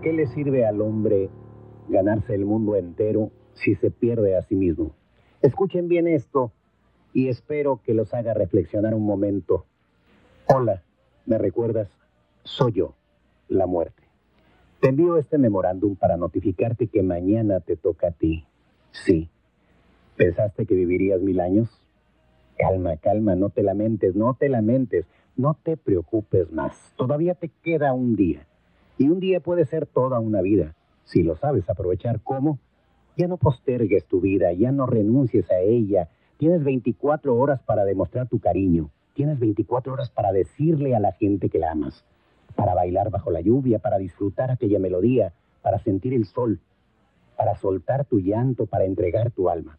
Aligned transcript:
¿De 0.00 0.04
qué 0.04 0.12
le 0.14 0.26
sirve 0.28 0.64
al 0.64 0.80
hombre 0.80 1.28
ganarse 1.90 2.34
el 2.34 2.46
mundo 2.46 2.74
entero 2.74 3.30
si 3.52 3.74
se 3.74 3.90
pierde 3.90 4.34
a 4.34 4.40
sí 4.40 4.54
mismo? 4.56 4.94
Escuchen 5.42 5.88
bien 5.88 6.08
esto 6.08 6.52
y 7.12 7.28
espero 7.28 7.82
que 7.84 7.92
los 7.92 8.14
haga 8.14 8.32
reflexionar 8.32 8.94
un 8.94 9.04
momento. 9.04 9.66
Hola, 10.46 10.82
¿me 11.26 11.36
recuerdas? 11.36 11.90
Soy 12.44 12.72
yo, 12.72 12.94
la 13.48 13.66
muerte. 13.66 14.02
Te 14.80 14.88
envío 14.88 15.18
este 15.18 15.36
memorándum 15.36 15.96
para 15.96 16.16
notificarte 16.16 16.86
que 16.86 17.02
mañana 17.02 17.60
te 17.60 17.76
toca 17.76 18.06
a 18.08 18.12
ti. 18.12 18.46
Sí. 18.92 19.28
¿Pensaste 20.16 20.64
que 20.64 20.74
vivirías 20.76 21.20
mil 21.20 21.40
años? 21.40 21.68
Calma, 22.56 22.96
calma, 22.96 23.34
no 23.34 23.50
te 23.50 23.62
lamentes, 23.62 24.16
no 24.16 24.32
te 24.32 24.48
lamentes, 24.48 25.04
no 25.36 25.58
te 25.62 25.76
preocupes 25.76 26.50
más. 26.50 26.94
Todavía 26.96 27.34
te 27.34 27.50
queda 27.62 27.92
un 27.92 28.16
día. 28.16 28.46
Y 29.00 29.08
un 29.08 29.18
día 29.18 29.40
puede 29.40 29.64
ser 29.64 29.86
toda 29.86 30.18
una 30.20 30.42
vida. 30.42 30.74
Si 31.04 31.22
lo 31.22 31.34
sabes 31.34 31.70
aprovechar, 31.70 32.20
¿cómo? 32.20 32.58
Ya 33.16 33.28
no 33.28 33.38
postergues 33.38 34.04
tu 34.04 34.20
vida, 34.20 34.52
ya 34.52 34.72
no 34.72 34.84
renuncies 34.84 35.50
a 35.50 35.58
ella. 35.60 36.10
Tienes 36.36 36.62
24 36.62 37.34
horas 37.34 37.62
para 37.62 37.86
demostrar 37.86 38.28
tu 38.28 38.40
cariño. 38.40 38.90
Tienes 39.14 39.38
24 39.38 39.94
horas 39.94 40.10
para 40.10 40.32
decirle 40.32 40.94
a 40.94 41.00
la 41.00 41.12
gente 41.12 41.48
que 41.48 41.58
la 41.58 41.70
amas. 41.70 42.04
Para 42.54 42.74
bailar 42.74 43.08
bajo 43.08 43.30
la 43.30 43.40
lluvia, 43.40 43.78
para 43.78 43.96
disfrutar 43.96 44.50
aquella 44.50 44.78
melodía, 44.78 45.32
para 45.62 45.78
sentir 45.78 46.12
el 46.12 46.26
sol, 46.26 46.60
para 47.38 47.56
soltar 47.56 48.04
tu 48.04 48.20
llanto, 48.20 48.66
para 48.66 48.84
entregar 48.84 49.30
tu 49.30 49.48
alma. 49.48 49.78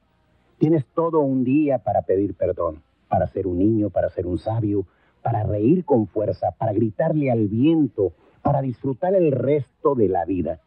Tienes 0.58 0.84
todo 0.96 1.20
un 1.20 1.44
día 1.44 1.78
para 1.78 2.02
pedir 2.02 2.34
perdón, 2.34 2.82
para 3.08 3.28
ser 3.28 3.46
un 3.46 3.60
niño, 3.60 3.92
para 3.92 4.10
ser 4.10 4.26
un 4.26 4.40
sabio, 4.40 4.88
para 5.22 5.44
reír 5.44 5.86
con 5.86 6.08
fuerza, 6.08 6.56
para 6.58 6.74
gritarle 6.74 7.30
al 7.30 7.48
viento, 7.50 8.14
para 8.42 8.62
disfrutar 8.62 9.16
el 9.16 9.32
resto 9.32 9.96
de 9.96 10.08
la 10.08 10.26
vida 10.26 10.62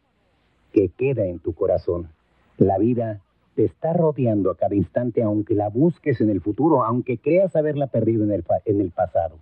que 0.73 0.89
queda 0.89 1.25
en 1.25 1.39
tu 1.39 1.55
corazón. 1.55 2.09
La 2.57 2.79
vida 2.79 3.21
te 3.55 3.65
está 3.65 3.93
rodeando 3.93 4.51
a 4.51 4.57
cada 4.57 4.75
instante, 4.75 5.23
aunque 5.23 5.55
la 5.55 5.69
busques 5.69 6.21
en 6.21 6.31
el 6.31 6.41
futuro, 6.41 6.85
aunque 6.85 7.19
creas 7.19 7.55
haberla 7.57 7.87
perdido 7.87 8.25
en 8.25 8.33
el, 8.33 8.45
en 8.65 8.81
el 8.81 8.91
pasado. 8.91 9.39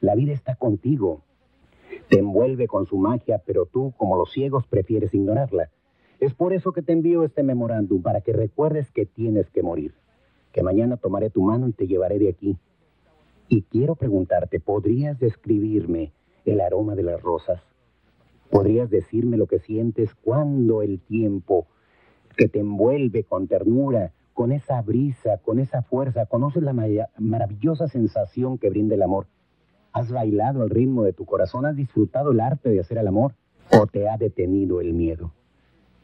La 0.00 0.14
vida 0.14 0.32
está 0.32 0.54
contigo. 0.54 1.22
Te 2.08 2.20
envuelve 2.20 2.68
con 2.68 2.86
su 2.86 2.96
magia, 2.98 3.42
pero 3.44 3.66
tú, 3.66 3.92
como 3.96 4.16
los 4.16 4.32
ciegos, 4.32 4.66
prefieres 4.66 5.14
ignorarla. 5.14 5.70
Es 6.20 6.34
por 6.34 6.52
eso 6.52 6.72
que 6.72 6.82
te 6.82 6.92
envío 6.92 7.24
este 7.24 7.42
memorándum, 7.42 8.02
para 8.02 8.20
que 8.20 8.32
recuerdes 8.32 8.90
que 8.90 9.06
tienes 9.06 9.50
que 9.50 9.62
morir. 9.62 9.94
Que 10.52 10.62
mañana 10.62 10.96
tomaré 10.96 11.30
tu 11.30 11.42
mano 11.42 11.68
y 11.68 11.72
te 11.72 11.86
llevaré 11.86 12.18
de 12.18 12.28
aquí. 12.28 12.56
Y 13.48 13.62
quiero 13.62 13.96
preguntarte, 13.96 14.60
¿podrías 14.60 15.18
describirme 15.18 16.12
el 16.44 16.60
aroma 16.60 16.94
de 16.94 17.02
las 17.02 17.20
rosas? 17.20 17.60
¿Podrías 18.50 18.90
decirme 18.90 19.36
lo 19.36 19.46
que 19.46 19.58
sientes 19.58 20.14
cuando 20.14 20.82
el 20.82 21.00
tiempo 21.00 21.66
que 22.36 22.48
te 22.48 22.60
envuelve 22.60 23.24
con 23.24 23.48
ternura, 23.48 24.12
con 24.34 24.52
esa 24.52 24.80
brisa, 24.82 25.38
con 25.38 25.58
esa 25.58 25.82
fuerza, 25.82 26.26
conoces 26.26 26.62
la 26.62 26.74
maravillosa 27.18 27.88
sensación 27.88 28.58
que 28.58 28.70
brinda 28.70 28.94
el 28.94 29.02
amor? 29.02 29.26
¿Has 29.92 30.10
bailado 30.10 30.62
al 30.62 30.70
ritmo 30.70 31.04
de 31.04 31.12
tu 31.12 31.24
corazón? 31.24 31.64
¿Has 31.64 31.76
disfrutado 31.76 32.32
el 32.32 32.40
arte 32.40 32.68
de 32.68 32.80
hacer 32.80 32.98
el 32.98 33.08
amor? 33.08 33.32
¿O 33.72 33.86
te 33.86 34.08
ha 34.08 34.16
detenido 34.16 34.80
el 34.80 34.92
miedo? 34.92 35.32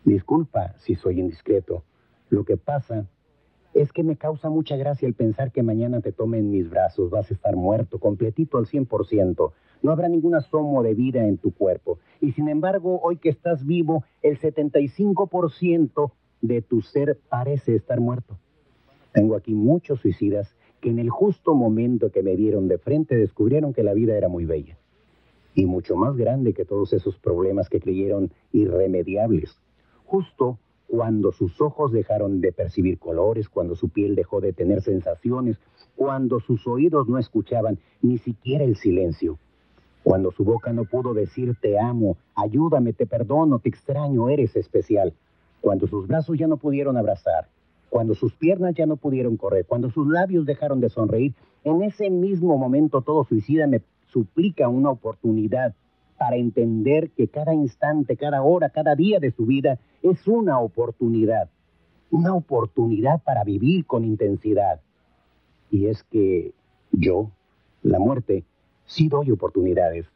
Disculpa 0.05 0.75
si 0.79 0.95
soy 0.95 1.21
indiscreto. 1.21 1.85
Lo 2.31 2.45
que 2.45 2.57
pasa 2.57 3.07
es 3.75 3.93
que 3.93 4.03
me 4.03 4.17
causa 4.17 4.51
mucha 4.51 4.77
gracia 4.77 5.07
el 5.09 5.15
pensar 5.15 5.53
que 5.53 5.63
mañana 5.63 6.01
te 6.01 6.13
tome 6.13 6.39
en 6.39 6.51
mis 6.51 6.69
brazos, 6.69 7.11
vas 7.11 7.31
a 7.31 7.35
estar 7.35 7.57
muerto, 7.57 7.99
completito 7.99 8.59
al 8.59 8.67
100%. 8.67 9.53
No 9.83 9.91
habrá 9.91 10.09
ningún 10.09 10.35
asomo 10.35 10.83
de 10.83 10.95
vida 10.95 11.27
en 11.27 11.39
tu 11.39 11.53
cuerpo. 11.53 11.99
Y 12.21 12.33
sin 12.33 12.49
embargo, 12.49 13.01
hoy 13.03 13.17
que 13.17 13.31
estás 13.31 13.67
vivo, 13.67 14.05
el 14.23 14.39
75% 14.39 16.13
de 16.41 16.63
tu 16.63 16.83
ser 16.83 17.19
parece 17.29 17.75
estar 17.75 18.01
muerto. 18.01 18.39
Tengo 19.13 19.37
aquí 19.37 19.55
muchos 19.55 20.01
suicidas 20.01 20.55
que 20.81 20.91
en 20.91 20.99
el 20.99 21.11
justo 21.11 21.55
momento 21.55 22.11
que 22.11 22.23
me 22.23 22.37
vieron 22.37 22.69
de 22.69 22.79
frente 22.79 23.17
descubrieron 23.17 23.73
que 23.73 23.83
la 23.83 23.95
vida 23.95 24.17
era 24.17 24.29
muy 24.29 24.45
bella 24.45 24.77
y 25.55 25.67
mucho 25.67 25.97
más 25.97 26.17
grande 26.17 26.55
que 26.55 26.65
todos 26.65 26.93
esos 26.93 27.19
problemas 27.19 27.69
que 27.69 27.81
creyeron 27.81 28.33
irremediables. 28.53 29.57
Justo 30.05 30.59
cuando 30.93 31.33
sus 31.33 31.59
ojos 31.63 31.91
dejaron 31.91 32.43
de 32.43 32.53
percibir 32.53 32.99
colores, 32.99 33.49
cuando 33.49 33.75
su 33.77 33.89
piel 33.89 34.15
dejó 34.15 34.43
de 34.43 34.53
tener 34.53 34.83
sensaciones, 34.83 35.57
cuando 35.97 36.39
sus 36.39 36.67
oídos 36.67 37.09
no 37.09 37.17
escuchaban 37.17 37.79
ni 38.03 38.19
siquiera 38.19 38.63
el 38.63 38.77
silencio. 38.77 39.39
Cuando 40.03 40.33
su 40.33 40.45
boca 40.45 40.71
no 40.75 40.85
pudo 40.85 41.15
decir 41.15 41.57
te 41.59 41.81
amo, 41.81 42.19
ayúdame, 42.35 42.93
te 42.93 43.07
perdono, 43.07 43.59
te 43.59 43.71
extraño, 43.71 44.29
eres 44.29 44.55
especial. 44.55 45.15
Cuando 45.63 45.87
sus 45.87 46.07
brazos 46.07 46.37
ya 46.37 46.47
no 46.47 46.59
pudieron 46.59 46.99
abrazar, 46.99 47.49
cuando 47.89 48.15
sus 48.15 48.35
piernas 48.35 48.75
ya 48.75 48.85
no 48.85 48.97
pudieron 48.97 49.39
correr, 49.39 49.65
cuando 49.65 49.89
sus 49.89 50.07
labios 50.07 50.45
dejaron 50.45 50.81
de 50.81 50.91
sonreír, 50.91 51.33
en 51.65 51.85
ese 51.85 52.11
mismo 52.11 52.59
momento 52.59 53.01
todo 53.01 53.25
suicida 53.25 53.67
me 53.67 53.81
suplica 54.09 54.69
una 54.69 54.91
oportunidad 54.91 55.75
para 56.23 56.37
entender 56.37 57.11
que 57.11 57.27
cada 57.27 57.53
instante, 57.53 58.17
cada 58.17 58.45
hora, 58.45 58.71
cada 58.71 58.95
día 58.95 59.19
de 59.19 59.33
su 59.33 59.45
vida 59.45 59.81
es 60.03 60.29
una 60.29 60.61
oportunidad, 60.61 61.51
una 62.13 62.33
oportunidad 62.33 63.21
para 63.25 63.43
vivir 63.43 63.87
con 63.87 64.05
intensidad. 64.05 64.81
Y 65.69 65.89
es 65.89 66.05
que 66.05 66.53
yo, 66.93 67.33
la 67.83 67.99
muerte, 67.99 68.45
Sí 68.85 69.09
doy 69.09 69.33
oportunidades, 69.33 70.07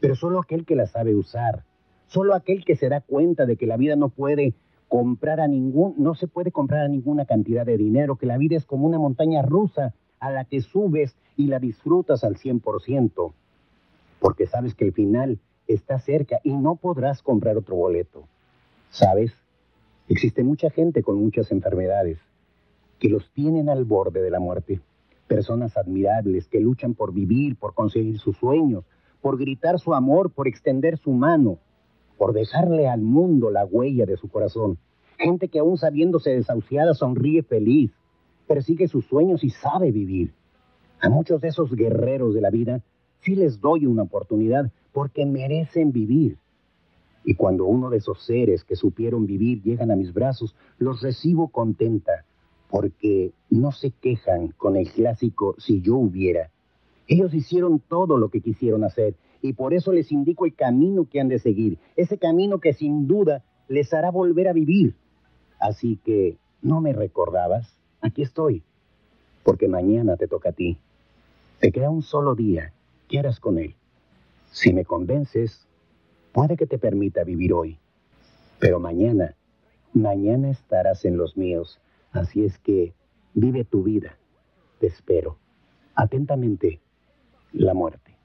pero 0.00 0.16
solo 0.16 0.40
aquel 0.40 0.66
que 0.66 0.74
las 0.74 0.90
sabe 0.90 1.14
usar, 1.14 1.62
solo 2.08 2.34
aquel 2.34 2.64
que 2.64 2.74
se 2.74 2.88
da 2.88 3.00
cuenta 3.00 3.46
de 3.46 3.56
que 3.56 3.68
la 3.68 3.76
vida 3.76 3.94
no 3.94 4.08
puede 4.08 4.54
comprar 4.88 5.38
a 5.38 5.46
ningún, 5.46 5.94
no 5.98 6.16
se 6.16 6.26
puede 6.26 6.50
comprar 6.50 6.84
a 6.84 6.88
ninguna 6.88 7.26
cantidad 7.26 7.64
de 7.64 7.78
dinero, 7.78 8.16
que 8.16 8.26
la 8.26 8.38
vida 8.38 8.56
es 8.56 8.66
como 8.66 8.88
una 8.88 8.98
montaña 8.98 9.42
rusa 9.42 9.94
a 10.18 10.32
la 10.32 10.46
que 10.46 10.62
subes 10.62 11.16
y 11.36 11.46
la 11.46 11.60
disfrutas 11.60 12.24
al 12.24 12.38
100%, 12.38 13.32
porque 14.24 14.46
sabes 14.46 14.74
que 14.74 14.86
el 14.86 14.94
final 14.94 15.38
está 15.66 15.98
cerca 15.98 16.40
y 16.42 16.54
no 16.54 16.76
podrás 16.76 17.20
comprar 17.20 17.58
otro 17.58 17.76
boleto. 17.76 18.26
¿Sabes? 18.88 19.34
Existe 20.08 20.42
mucha 20.42 20.70
gente 20.70 21.02
con 21.02 21.16
muchas 21.16 21.52
enfermedades 21.52 22.18
que 22.98 23.10
los 23.10 23.30
tienen 23.32 23.68
al 23.68 23.84
borde 23.84 24.22
de 24.22 24.30
la 24.30 24.40
muerte 24.40 24.80
personas 25.26 25.76
admirables 25.76 26.48
que 26.48 26.58
luchan 26.58 26.94
por 26.94 27.12
vivir, 27.12 27.56
por 27.56 27.74
conseguir 27.74 28.18
sus 28.18 28.38
sueños, 28.38 28.86
por 29.20 29.36
gritar 29.36 29.78
su 29.78 29.92
amor, 29.92 30.30
por 30.30 30.48
extender 30.48 30.96
su 30.96 31.12
mano, 31.12 31.58
por 32.16 32.32
dejarle 32.32 32.88
al 32.88 33.02
mundo 33.02 33.50
la 33.50 33.66
huella 33.66 34.06
de 34.06 34.16
su 34.16 34.30
corazón. 34.30 34.78
Gente 35.18 35.48
que 35.48 35.58
aún 35.58 35.76
sabiéndose 35.76 36.30
desahuciada 36.30 36.94
sonríe 36.94 37.42
feliz, 37.42 37.92
persigue 38.46 38.88
sus 38.88 39.04
sueños 39.04 39.44
y 39.44 39.50
sabe 39.50 39.92
vivir. 39.92 40.32
A 41.02 41.10
muchos 41.10 41.42
de 41.42 41.48
esos 41.48 41.74
guerreros 41.76 42.32
de 42.32 42.40
la 42.40 42.48
vida 42.48 42.82
sí 43.24 43.34
les 43.34 43.60
doy 43.60 43.86
una 43.86 44.02
oportunidad 44.02 44.70
porque 44.92 45.24
merecen 45.24 45.92
vivir. 45.92 46.38
Y 47.24 47.34
cuando 47.34 47.64
uno 47.64 47.88
de 47.88 47.96
esos 47.96 48.22
seres 48.24 48.64
que 48.64 48.76
supieron 48.76 49.26
vivir 49.26 49.62
llegan 49.62 49.90
a 49.90 49.96
mis 49.96 50.12
brazos, 50.12 50.54
los 50.78 51.00
recibo 51.00 51.48
contenta, 51.48 52.24
porque 52.68 53.32
no 53.48 53.72
se 53.72 53.90
quejan 53.90 54.48
con 54.48 54.76
el 54.76 54.90
clásico 54.90 55.54
si 55.58 55.80
yo 55.80 55.96
hubiera. 55.96 56.50
Ellos 57.06 57.32
hicieron 57.32 57.80
todo 57.80 58.18
lo 58.18 58.28
que 58.28 58.40
quisieron 58.40 58.84
hacer 58.84 59.14
y 59.40 59.54
por 59.54 59.74
eso 59.74 59.92
les 59.92 60.12
indico 60.12 60.44
el 60.44 60.54
camino 60.54 61.08
que 61.08 61.20
han 61.20 61.28
de 61.28 61.38
seguir, 61.38 61.78
ese 61.96 62.18
camino 62.18 62.58
que 62.58 62.74
sin 62.74 63.06
duda 63.06 63.42
les 63.68 63.92
hará 63.94 64.10
volver 64.10 64.48
a 64.48 64.52
vivir. 64.52 64.94
Así 65.58 65.98
que, 66.04 66.36
¿no 66.60 66.80
me 66.80 66.92
recordabas? 66.92 67.78
Aquí 68.00 68.22
estoy, 68.22 68.62
porque 69.44 69.68
mañana 69.68 70.16
te 70.16 70.28
toca 70.28 70.50
a 70.50 70.52
ti. 70.52 70.78
Te 71.60 71.72
queda 71.72 71.88
un 71.88 72.02
solo 72.02 72.34
día. 72.34 72.72
¿Qué 73.14 73.20
harás 73.20 73.38
con 73.38 73.58
él? 73.58 73.76
Si 74.50 74.72
me 74.72 74.84
convences, 74.84 75.68
puede 76.32 76.56
que 76.56 76.66
te 76.66 76.78
permita 76.78 77.22
vivir 77.22 77.52
hoy. 77.52 77.78
Pero 78.58 78.80
mañana, 78.80 79.36
mañana 79.92 80.50
estarás 80.50 81.04
en 81.04 81.16
los 81.16 81.36
míos. 81.36 81.80
Así 82.10 82.44
es 82.44 82.58
que 82.58 82.92
vive 83.32 83.62
tu 83.62 83.84
vida. 83.84 84.18
Te 84.80 84.88
espero. 84.88 85.38
Atentamente, 85.94 86.80
la 87.52 87.72
muerte. 87.72 88.16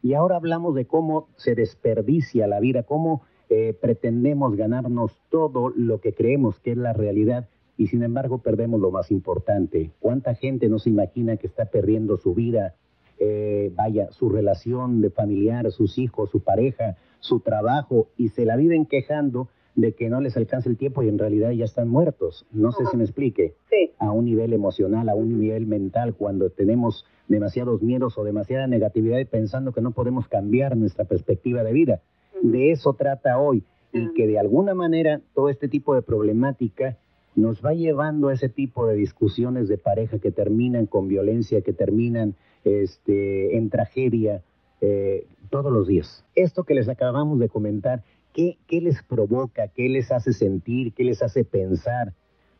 Y 0.00 0.14
ahora 0.14 0.36
hablamos 0.36 0.76
de 0.76 0.84
cómo 0.84 1.26
se 1.34 1.56
desperdicia 1.56 2.46
la 2.46 2.60
vida, 2.60 2.84
cómo 2.84 3.22
eh, 3.48 3.76
pretendemos 3.80 4.54
ganarnos 4.54 5.20
todo 5.28 5.70
lo 5.70 6.00
que 6.00 6.14
creemos 6.14 6.60
que 6.60 6.70
es 6.70 6.76
la 6.76 6.92
realidad 6.92 7.48
y 7.76 7.88
sin 7.88 8.04
embargo 8.04 8.38
perdemos 8.38 8.80
lo 8.80 8.92
más 8.92 9.10
importante. 9.10 9.90
¿Cuánta 9.98 10.36
gente 10.36 10.68
no 10.68 10.78
se 10.78 10.90
imagina 10.90 11.36
que 11.36 11.48
está 11.48 11.64
perdiendo 11.64 12.16
su 12.16 12.32
vida? 12.32 12.76
Eh, 13.22 13.70
vaya, 13.74 14.10
su 14.12 14.30
relación 14.30 15.02
de 15.02 15.10
familiar, 15.10 15.70
sus 15.70 15.98
hijos, 15.98 16.30
su 16.30 16.40
pareja, 16.40 16.96
su 17.18 17.40
trabajo 17.40 18.08
y 18.16 18.30
se 18.30 18.46
la 18.46 18.56
viven 18.56 18.86
quejando 18.86 19.48
de 19.74 19.92
que 19.92 20.08
no 20.08 20.22
les 20.22 20.38
alcanza 20.38 20.70
el 20.70 20.78
tiempo 20.78 21.02
y 21.02 21.08
en 21.08 21.18
realidad 21.18 21.50
ya 21.50 21.66
están 21.66 21.88
muertos. 21.88 22.46
No 22.50 22.72
sé 22.72 22.86
si 22.86 22.96
me 22.96 23.04
explique. 23.04 23.54
Sí. 23.68 23.92
A 23.98 24.10
un 24.10 24.24
nivel 24.24 24.54
emocional, 24.54 25.10
a 25.10 25.14
un 25.14 25.38
nivel 25.38 25.66
mental, 25.66 26.14
cuando 26.14 26.48
tenemos 26.48 27.04
demasiados 27.28 27.82
miedos 27.82 28.16
o 28.16 28.24
demasiada 28.24 28.66
negatividad 28.66 29.18
y 29.18 29.26
pensando 29.26 29.72
que 29.72 29.82
no 29.82 29.92
podemos 29.92 30.26
cambiar 30.26 30.76
nuestra 30.76 31.04
perspectiva 31.04 31.62
de 31.62 31.72
vida. 31.72 32.00
De 32.42 32.72
eso 32.72 32.94
trata 32.94 33.38
hoy 33.38 33.64
y 33.92 34.14
que 34.14 34.26
de 34.26 34.38
alguna 34.38 34.74
manera 34.74 35.20
todo 35.34 35.50
este 35.50 35.68
tipo 35.68 35.94
de 35.94 36.00
problemática 36.02 36.96
nos 37.36 37.64
va 37.64 37.74
llevando 37.74 38.28
a 38.28 38.34
ese 38.34 38.48
tipo 38.48 38.86
de 38.86 38.96
discusiones 38.96 39.68
de 39.68 39.78
pareja 39.78 40.18
que 40.18 40.32
terminan 40.32 40.86
con 40.86 41.06
violencia, 41.08 41.60
que 41.60 41.72
terminan 41.72 42.34
este, 42.64 43.56
en 43.56 43.70
tragedia 43.70 44.42
eh, 44.80 45.26
todos 45.50 45.72
los 45.72 45.88
días. 45.88 46.24
Esto 46.34 46.64
que 46.64 46.74
les 46.74 46.88
acabamos 46.88 47.38
de 47.38 47.48
comentar 47.48 48.02
¿Qué, 48.32 48.56
les 48.70 49.02
provoca? 49.02 49.68
¿Qué 49.68 49.88
les 49.88 50.12
hace 50.12 50.32
sentir? 50.32 50.92
¿Qué 50.94 51.04
les 51.04 51.22
hace 51.22 51.44
pensar? 51.44 52.14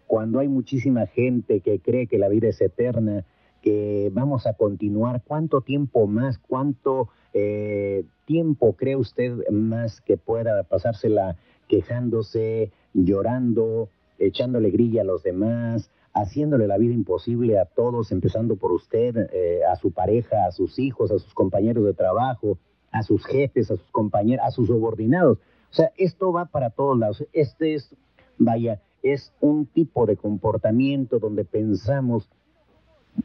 Cuando 0.06 0.40
hay 0.40 0.48
muchísima 0.48 1.06
gente 1.06 1.60
que 1.60 1.78
cree 1.78 2.08
que 2.08 2.18
la 2.18 2.28
vida 2.28 2.48
es 2.48 2.60
eterna, 2.60 3.24
que 3.62 4.10
vamos 4.12 4.46
a 4.46 4.54
continuar, 4.54 5.22
¿cuánto 5.24 5.60
tiempo 5.60 6.06
más? 6.06 6.38
¿Cuánto 6.38 7.08
eh, 7.34 8.04
tiempo 8.24 8.74
cree 8.74 8.96
usted 8.96 9.48
más 9.50 10.00
que 10.00 10.16
pueda 10.16 10.64
pasársela 10.64 11.36
quejándose, 11.68 12.72
llorando, 12.92 13.90
echándole 14.18 14.70
grilla 14.70 15.02
a 15.02 15.04
los 15.04 15.22
demás, 15.22 15.90
haciéndole 16.12 16.66
la 16.66 16.78
vida 16.78 16.94
imposible 16.94 17.58
a 17.58 17.66
todos, 17.66 18.12
empezando 18.12 18.56
por 18.56 18.72
usted, 18.72 19.28
eh, 19.32 19.60
a 19.64 19.76
su 19.76 19.92
pareja, 19.92 20.46
a 20.46 20.52
sus 20.52 20.78
hijos, 20.78 21.10
a 21.10 21.18
sus 21.18 21.34
compañeros 21.34 21.84
de 21.84 21.94
trabajo, 21.94 22.58
a 22.90 23.02
sus 23.02 23.24
jefes, 23.24 23.70
a 23.70 23.76
sus 23.76 23.90
compañeros, 23.90 24.44
a 24.46 24.50
sus 24.50 24.66
subordinados? 24.68 25.38
O 25.38 25.74
sea, 25.74 25.92
esto 25.96 26.32
va 26.32 26.46
para 26.46 26.70
todos 26.70 26.98
lados. 26.98 27.24
Este 27.32 27.74
es, 27.74 27.94
vaya, 28.38 28.80
es 29.02 29.32
un 29.40 29.66
tipo 29.66 30.06
de 30.06 30.16
comportamiento 30.16 31.18
donde 31.18 31.44
pensamos 31.44 32.28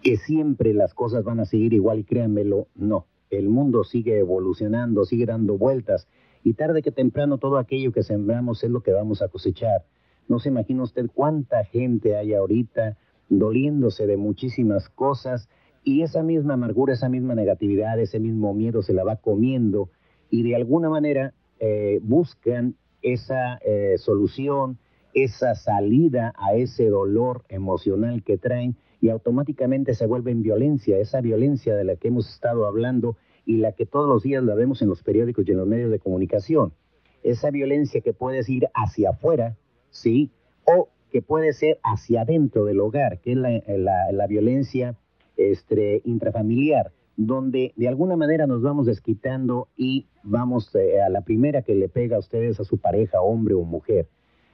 que 0.02 0.18
siempre 0.18 0.74
las 0.74 0.94
cosas 0.94 1.24
van 1.24 1.40
a 1.40 1.46
seguir 1.46 1.74
igual 1.74 2.00
y 2.00 2.04
créanmelo, 2.04 2.68
no. 2.76 3.06
El 3.30 3.50
mundo 3.50 3.84
sigue 3.84 4.20
evolucionando, 4.20 5.06
sigue 5.06 5.26
dando 5.26 5.58
vueltas 5.58 6.08
y 6.44 6.54
tarde 6.54 6.84
que 6.84 6.92
temprano 6.92 7.40
todo 7.40 7.58
aquello 7.58 7.92
que 7.92 8.04
sembramos 8.04 8.64
es 8.64 8.70
lo 8.70 8.82
que 8.82 8.94
vamos 8.94 9.22
a 9.24 9.28
cosechar. 9.28 9.84
No 10.28 10.40
se 10.40 10.50
imagina 10.50 10.84
usted 10.84 11.08
cuánta 11.14 11.64
gente 11.66 12.16
hay 12.16 12.34
ahorita 12.34 12.98
doliéndose 13.30 14.08
de 14.08 14.18
muchísimas 14.18 14.90
cosas 14.90 15.50
y 15.84 16.02
esa 16.02 16.24
misma 16.24 16.56
amargura, 16.56 16.94
esa 16.94 17.10
misma 17.10 17.36
negatividad, 17.36 18.00
ese 18.00 18.20
mismo 18.20 18.54
miedo 18.54 18.82
se 18.82 18.94
la 18.94 19.04
va 19.04 19.18
comiendo 19.18 19.90
y 20.30 20.44
de 20.44 20.56
alguna 20.56 20.90
manera 20.90 21.34
eh, 21.60 22.00
buscan 22.02 22.76
esa 23.02 23.60
eh, 23.64 23.96
solución, 23.98 24.80
esa 25.14 25.56
salida 25.56 26.34
a 26.38 26.56
ese 26.56 26.90
dolor 26.90 27.44
emocional 27.50 28.24
que 28.24 28.38
traen 28.38 28.76
y 29.00 29.10
automáticamente 29.10 29.94
se 29.94 30.08
vuelven 30.08 30.42
violencia, 30.42 30.98
esa 30.98 31.22
violencia 31.22 31.76
de 31.76 31.84
la 31.84 31.96
que 31.96 32.08
hemos 32.08 32.28
estado 32.28 32.66
hablando 32.66 33.16
y 33.46 33.58
la 33.58 33.74
que 33.74 33.86
todos 33.86 34.10
los 34.10 34.24
días 34.24 34.44
la 34.44 34.56
vemos 34.56 34.82
en 34.82 34.90
los 34.90 35.04
periódicos 35.04 35.48
y 35.48 35.52
en 35.52 35.58
los 35.58 35.68
medios 35.68 35.92
de 35.92 36.00
comunicación. 36.00 36.74
Esa 37.22 37.52
violencia 37.52 38.02
que 38.02 38.14
puede 38.14 38.42
ir 38.52 38.68
hacia 38.74 39.12
afuera, 39.12 39.56
¿sí? 39.96 40.30
O 40.66 40.90
que 41.12 41.22
puede 41.22 41.54
ser 41.54 41.80
hacia 41.84 42.22
adentro 42.22 42.66
del 42.66 42.80
hogar, 42.80 43.20
que 43.20 43.32
es 43.32 43.38
la, 43.38 44.12
la 44.12 44.28
violencia 44.28 44.96
este, 45.38 46.02
intrafamiliar 46.06 46.92
donde 47.18 47.74
de 47.78 47.88
alguna 47.88 48.18
manera 48.18 48.46
nos 48.46 48.62
vamos 48.62 48.86
desquitando 48.86 49.70
y 49.78 50.08
vamos 50.24 50.74
eh, 50.76 51.02
a 51.02 51.10
la 51.10 51.22
primera 51.22 51.62
que 51.62 51.76
le 51.76 51.88
pega 51.88 52.18
a 52.18 52.20
ustedes, 52.20 52.60
a 52.60 52.66
su 52.66 52.78
pareja, 52.78 53.22
hombre 53.22 53.54
o 53.54 53.64
mujer, 53.64 54.08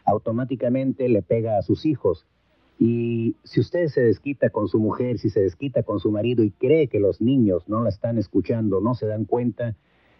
automáticamente 0.06 1.10
le 1.10 1.22
pega 1.22 1.58
a 1.58 1.62
sus 1.64 1.86
hijos. 1.86 2.28
Y 2.78 3.36
si 3.44 3.60
usted 3.60 3.88
se 3.88 4.02
desquita 4.02 4.50
con 4.50 4.68
su 4.68 4.80
mujer, 4.80 5.20
si 5.20 5.30
se 5.30 5.42
desquita 5.42 5.84
con 5.84 6.00
su 6.00 6.12
marido 6.12 6.44
y 6.44 6.52
cree 6.52 6.88
que 6.88 7.00
los 7.00 7.22
niños 7.22 7.68
no 7.68 7.82
la 7.82 7.90
están 7.90 8.18
escuchando, 8.18 8.82
no 8.82 8.96
se 8.96 9.08
dan 9.08 9.26
cuenta, 9.26 9.76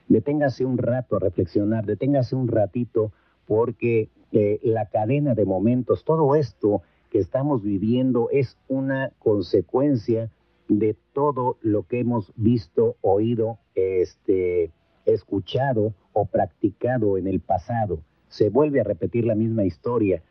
deténgase 0.08 0.66
un 0.66 0.78
rato 0.78 1.16
a 1.16 1.20
reflexionar, 1.20 1.86
deténgase 1.86 2.36
un 2.36 2.48
ratito, 2.48 3.12
porque 3.48 4.10
eh, 4.32 4.60
la 4.64 4.86
cadena 4.86 5.36
de 5.36 5.46
momentos, 5.46 6.06
todo 6.06 6.36
esto 6.36 6.82
que 7.10 7.20
estamos 7.20 7.64
viviendo 7.64 8.30
es 8.32 8.58
una 8.68 9.12
consecuencia 9.20 10.30
de 10.70 10.96
todo 11.14 11.58
lo 11.62 11.84
que 11.84 12.00
hemos 12.00 12.32
visto, 12.38 12.96
oído, 13.02 13.60
este, 13.76 14.72
escuchado 15.06 15.94
o 16.14 16.26
practicado 16.26 17.18
en 17.18 17.28
el 17.28 17.42
pasado. 17.42 18.00
Se 18.30 18.50
vuelve 18.50 18.80
a 18.80 18.86
repetir 18.86 19.26
la 19.26 19.36
misma 19.36 19.66
historia. 19.66 20.24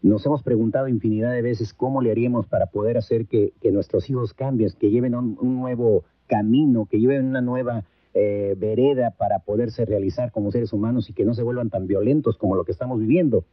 Nos 0.00 0.24
hemos 0.26 0.44
preguntado 0.44 0.86
infinidad 0.86 1.32
de 1.32 1.42
veces 1.42 1.74
cómo 1.74 2.00
le 2.00 2.12
haríamos 2.12 2.46
para 2.46 2.66
poder 2.66 2.96
hacer 2.96 3.26
que, 3.26 3.52
nuestros 3.72 4.08
hijos 4.08 4.32
cambien, 4.32 4.70
que 4.78 4.90
lleven 4.90 5.16
un, 5.16 5.36
nuevo 5.40 6.04
camino, 6.28 6.86
que 6.88 7.00
lleven 7.00 7.26
una 7.26 7.40
nueva 7.40 7.84
eh, 8.14 8.54
vereda 8.58 9.10
para 9.10 9.40
poderse 9.40 9.84
realizar 9.84 10.32
como 10.32 10.50
seres 10.50 10.72
humanos 10.72 11.10
y 11.10 11.12
que 11.12 11.24
no 11.24 11.34
se 11.34 11.42
vuelvan 11.42 11.70
tan 11.70 11.86
violentos 11.86 12.36
como 12.36 12.56
lo 12.56 12.64
que 12.64 12.72
estamos 12.72 13.00
viviendo. 13.00 13.44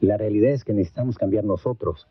La 0.00 0.16
realidad 0.16 0.50
es 0.50 0.64
que 0.64 0.74
necesitamos 0.74 1.18
cambiar 1.18 1.44
nosotros. 1.44 2.08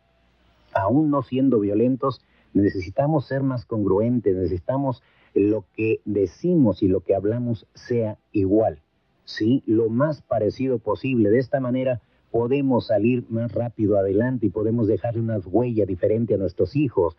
Aún 0.72 1.10
no 1.10 1.22
siendo 1.22 1.60
violentos, 1.60 2.20
Necesitamos 2.54 3.26
ser 3.26 3.42
más 3.42 3.66
congruentes, 3.66 4.36
necesitamos 4.36 5.02
lo 5.34 5.64
que 5.74 6.00
decimos 6.04 6.84
y 6.84 6.88
lo 6.88 7.00
que 7.00 7.16
hablamos 7.16 7.66
sea 7.74 8.16
igual, 8.30 8.80
¿sí? 9.24 9.64
Lo 9.66 9.88
más 9.90 10.22
parecido 10.22 10.78
posible. 10.78 11.30
De 11.30 11.40
esta 11.40 11.58
manera 11.58 12.00
podemos 12.30 12.86
salir 12.86 13.24
más 13.28 13.52
rápido 13.52 13.98
adelante 13.98 14.46
y 14.46 14.50
podemos 14.50 14.86
dejarle 14.86 15.20
una 15.20 15.38
huella 15.38 15.84
diferente 15.84 16.34
a 16.34 16.38
nuestros 16.38 16.76
hijos. 16.76 17.16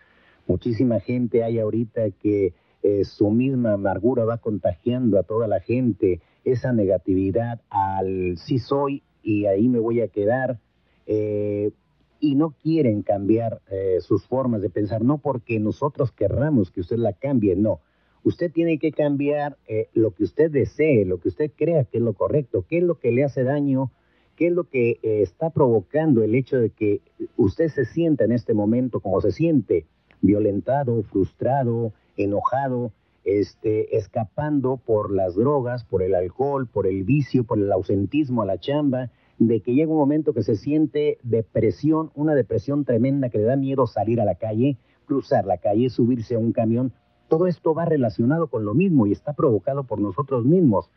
Muchísima 0.47 1.01
gente 1.01 1.43
hay 1.43 1.59
ahorita 1.59 2.11
que 2.11 2.53
eh, 2.87 3.03
su 3.03 3.31
misma 3.31 3.73
amargura 3.73 4.25
va 4.25 4.37
contagiando 4.37 5.17
a 5.17 5.23
toda 5.23 5.47
la 5.47 5.59
gente, 5.59 6.21
esa 6.43 6.71
negatividad 6.71 7.59
al 7.71 8.37
sí 8.37 8.59
soy 8.59 9.01
y 9.23 9.47
ahí 9.47 9.67
me 9.69 9.79
voy 9.79 10.01
a 10.01 10.07
quedar. 10.07 10.59
Eh, 11.07 11.71
y 12.19 12.35
no 12.35 12.51
quieren 12.61 13.01
cambiar 13.01 13.59
eh, 13.71 13.97
sus 14.01 14.27
formas 14.27 14.61
de 14.61 14.69
pensar, 14.69 15.03
no 15.03 15.17
porque 15.17 15.59
nosotros 15.59 16.11
querramos 16.11 16.69
que 16.69 16.81
usted 16.81 16.97
la 16.97 17.13
cambie, 17.13 17.55
no. 17.55 17.79
Usted 18.23 18.51
tiene 18.51 18.77
que 18.77 18.91
cambiar 18.91 19.57
lo 19.93 20.11
que 20.11 20.23
usted 20.23 20.51
desee, 20.51 21.05
lo 21.05 21.19
que 21.19 21.29
usted 21.29 21.51
crea 21.55 21.85
que 21.85 21.97
es 21.97 22.03
lo 22.03 22.13
correcto, 22.13 22.65
qué 22.69 22.77
es 22.77 22.83
lo 22.83 22.99
que 22.99 23.11
le 23.11 23.23
hace 23.23 23.43
daño, 23.43 23.91
qué 24.35 24.47
es 24.47 24.53
lo 24.53 24.65
que 24.65 24.99
está 25.01 25.49
provocando 25.49 26.21
el 26.23 26.35
hecho 26.35 26.57
de 26.57 26.69
que 26.69 27.01
usted 27.35 27.69
se 27.69 27.85
sienta 27.85 28.25
en 28.25 28.31
este 28.31 28.53
momento 28.53 28.99
como 28.99 29.21
se 29.21 29.31
siente, 29.31 29.85
violentado, 30.21 31.03
frustrado, 31.03 31.93
enojado, 32.17 32.91
este, 33.23 33.97
escapando 33.97 34.77
por 34.77 35.11
las 35.11 35.35
drogas, 35.35 35.83
por 35.83 36.03
el 36.03 36.13
alcohol, 36.15 36.67
por 36.67 36.87
el 36.87 37.03
vicio, 37.03 37.43
por 37.43 37.57
el 37.57 37.71
ausentismo 37.71 38.43
a 38.43 38.45
la 38.45 38.59
chamba, 38.59 39.09
de 39.39 39.61
que 39.61 39.73
llega 39.73 39.91
un 39.91 39.97
momento 39.97 40.33
que 40.33 40.43
se 40.43 40.55
siente 40.55 41.17
depresión, 41.23 42.11
una 42.15 42.35
depresión 42.35 42.85
tremenda 42.85 43.29
que 43.29 43.39
le 43.39 43.45
da 43.45 43.55
miedo 43.55 43.87
salir 43.87 44.21
a 44.21 44.25
la 44.25 44.35
calle, 44.35 44.77
cruzar 45.05 45.45
la 45.45 45.57
calle, 45.57 45.89
subirse 45.89 46.35
a 46.35 46.39
un 46.39 46.51
camión. 46.51 46.93
Todo 47.27 47.47
esto 47.47 47.73
va 47.73 47.85
relacionado 47.85 48.47
con 48.47 48.63
lo 48.63 48.73
mismo 48.73 49.07
y 49.07 49.11
está 49.11 49.33
provocado 49.33 49.83
por 49.83 49.99
nosotros 49.99 50.45
mismos. 50.45 50.89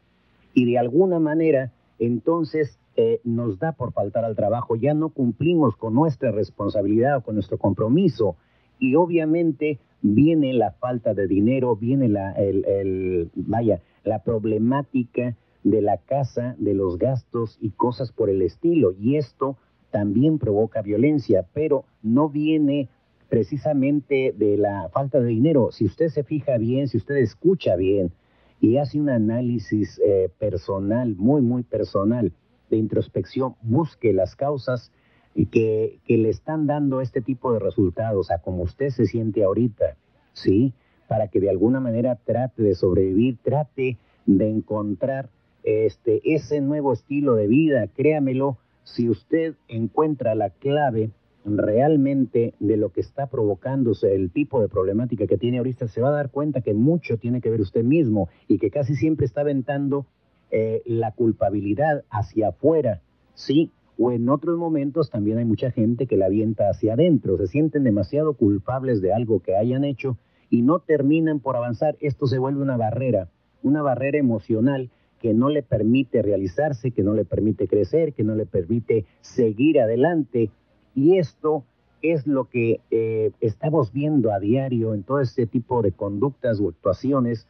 Y 0.55 0.67
de 0.67 0.79
alguna 0.79 1.19
manera, 1.19 1.73
entonces, 1.99 2.79
eh, 2.97 3.21
nos 3.25 3.59
da 3.59 3.73
por 3.73 3.93
faltar 3.93 4.25
al 4.25 4.37
trabajo, 4.37 4.77
ya 4.77 4.93
no 4.93 5.11
cumplimos 5.11 5.77
con 5.77 5.95
nuestra 5.95 6.31
responsabilidad 6.31 7.19
o 7.19 7.23
con 7.23 7.35
nuestro 7.35 7.57
compromiso. 7.57 8.37
Y 8.79 8.95
obviamente 8.95 9.79
viene 10.02 10.52
la 10.52 10.73
falta 10.73 11.14
de 11.14 11.26
dinero, 11.26 11.76
viene 11.76 12.09
la, 12.09 12.33
el, 12.33 13.31
vaya, 13.35 13.81
la 14.05 14.23
problemática 14.23 15.37
de 15.64 15.83
la 15.83 15.99
casa, 15.99 16.55
de 16.59 16.75
los 16.75 16.99
gastos 16.99 17.59
y 17.61 17.71
cosas 17.71 18.12
por 18.12 18.31
el 18.31 18.43
estilo. 18.43 18.93
Y 18.99 19.17
esto 19.17 19.57
también 19.90 20.38
provoca 20.38 20.83
violencia, 20.83 21.47
pero 21.52 21.85
no 22.02 22.28
viene 22.28 22.88
precisamente 23.28 24.35
de 24.37 24.57
la 24.57 24.88
falta 24.93 25.21
de 25.21 25.26
dinero. 25.26 25.71
Si 25.73 25.85
usted 25.85 26.09
se 26.09 26.25
fija 26.25 26.57
bien, 26.59 26.88
si 26.88 26.97
usted 26.97 27.17
escucha 27.17 27.76
bien 27.76 28.12
y 28.61 28.78
hace 28.78 29.00
un 29.00 29.11
análisis 29.11 30.00
eh, 30.05 30.31
personal, 30.38 31.14
muy, 31.17 31.43
muy 31.43 31.62
personal, 31.62 32.33
de 32.71 32.76
introspección, 32.76 33.55
busque 33.62 34.12
las 34.12 34.37
causas 34.37 34.93
que, 35.47 36.00
que 36.04 36.18
le 36.18 36.30
están 36.30 36.66
dando 36.66 37.00
este 37.00 37.21
tipo 37.21 37.52
de 37.52 37.61
resultados 37.61 38.30
a 38.30 38.38
como 38.38 38.62
usted 38.62 38.90
se 38.90 39.07
siente 39.07 39.45
ahorita, 39.45 39.97
¿sí? 40.33 40.73
Para 41.07 41.28
que 41.28 41.40
de 41.40 41.50
alguna 41.50 41.80
manera 41.80 42.16
trate 42.16 42.62
de 42.62 42.75
sobrevivir, 42.75 43.38
trate 43.42 43.99
de 44.26 44.49
encontrar 44.50 45.30
este, 45.62 46.21
ese 46.25 46.61
nuevo 46.61 46.92
estilo 46.92 47.35
de 47.35 47.47
vida. 47.47 47.87
Créamelo, 47.88 48.59
si 48.85 49.09
usted 49.09 49.54
encuentra 49.68 50.35
la 50.35 50.50
clave 50.50 51.11
realmente 51.45 52.54
de 52.59 52.76
lo 52.76 52.90
que 52.90 53.00
está 53.00 53.26
provocándose, 53.28 54.14
el 54.14 54.30
tipo 54.30 54.61
de 54.61 54.68
problemática 54.68 55.26
que 55.26 55.38
tiene 55.38 55.59
ahorita, 55.59 55.88
se 55.88 56.00
va 56.00 56.09
a 56.09 56.12
dar 56.12 56.30
cuenta 56.30 56.61
que 56.61 56.75
mucho 56.75 57.16
tiene 57.16 57.40
que 57.40 57.50
ver 57.50 57.61
usted 57.61 57.85
mismo 57.85 58.28
y 58.49 58.59
que 58.59 58.71
casi 58.71 58.95
siempre 58.95 59.26
está 59.26 59.42
aventando 59.42 60.07
eh, 60.50 60.83
la 60.87 61.12
culpabilidad 61.12 62.04
hacia 62.11 62.49
afuera, 62.49 63.02
¿sí? 63.35 63.71
O 63.99 64.12
en 64.12 64.28
otros 64.28 64.57
momentos 64.57 65.11
también 65.11 65.38
hay 65.38 65.45
mucha 65.45 65.71
gente 65.71 66.07
que 66.07 66.17
la 66.17 66.26
avienta 66.26 66.71
hacia 66.71 66.95
adentro, 66.95 67.37
se 67.37 67.49
sienten 67.49 67.85
demasiado 67.85 68.35
culpables 68.35 69.00
de 69.02 69.12
algo 69.12 69.40
que 69.40 69.57
hayan 69.57 69.85
hecho 69.85 70.17
y 70.50 70.62
no 70.62 70.78
terminan 70.78 71.40
por 71.40 71.57
avanzar. 71.57 71.97
Esto 72.00 72.26
se 72.26 72.38
vuelve 72.38 72.62
una 72.62 72.76
barrera, 72.76 73.28
una 73.62 73.83
barrera 73.83 74.19
emocional 74.19 74.90
que 75.21 75.35
no 75.35 75.49
le 75.49 75.64
permite 75.64 76.23
realizarse, 76.23 76.93
que 76.93 77.02
no 77.02 77.12
le 77.12 77.25
permite 77.25 77.67
crecer, 77.67 78.12
que 78.12 78.23
no 78.23 78.37
le 78.37 78.47
permite 78.47 79.05
seguir 79.21 79.81
adelante 79.81 80.50
y 80.95 81.19
esto 81.19 81.64
es 82.02 82.26
lo 82.26 82.49
que 82.49 82.81
eh, 82.90 83.33
estamos 83.40 83.93
viendo 83.93 84.33
a 84.33 84.38
diario 84.40 84.95
en 84.95 85.02
todo 85.02 85.21
este 85.21 85.47
tipo 85.47 85.83
de 85.83 85.93
conductas 85.93 86.61
o 86.61 86.69
actuaciones, 86.69 87.47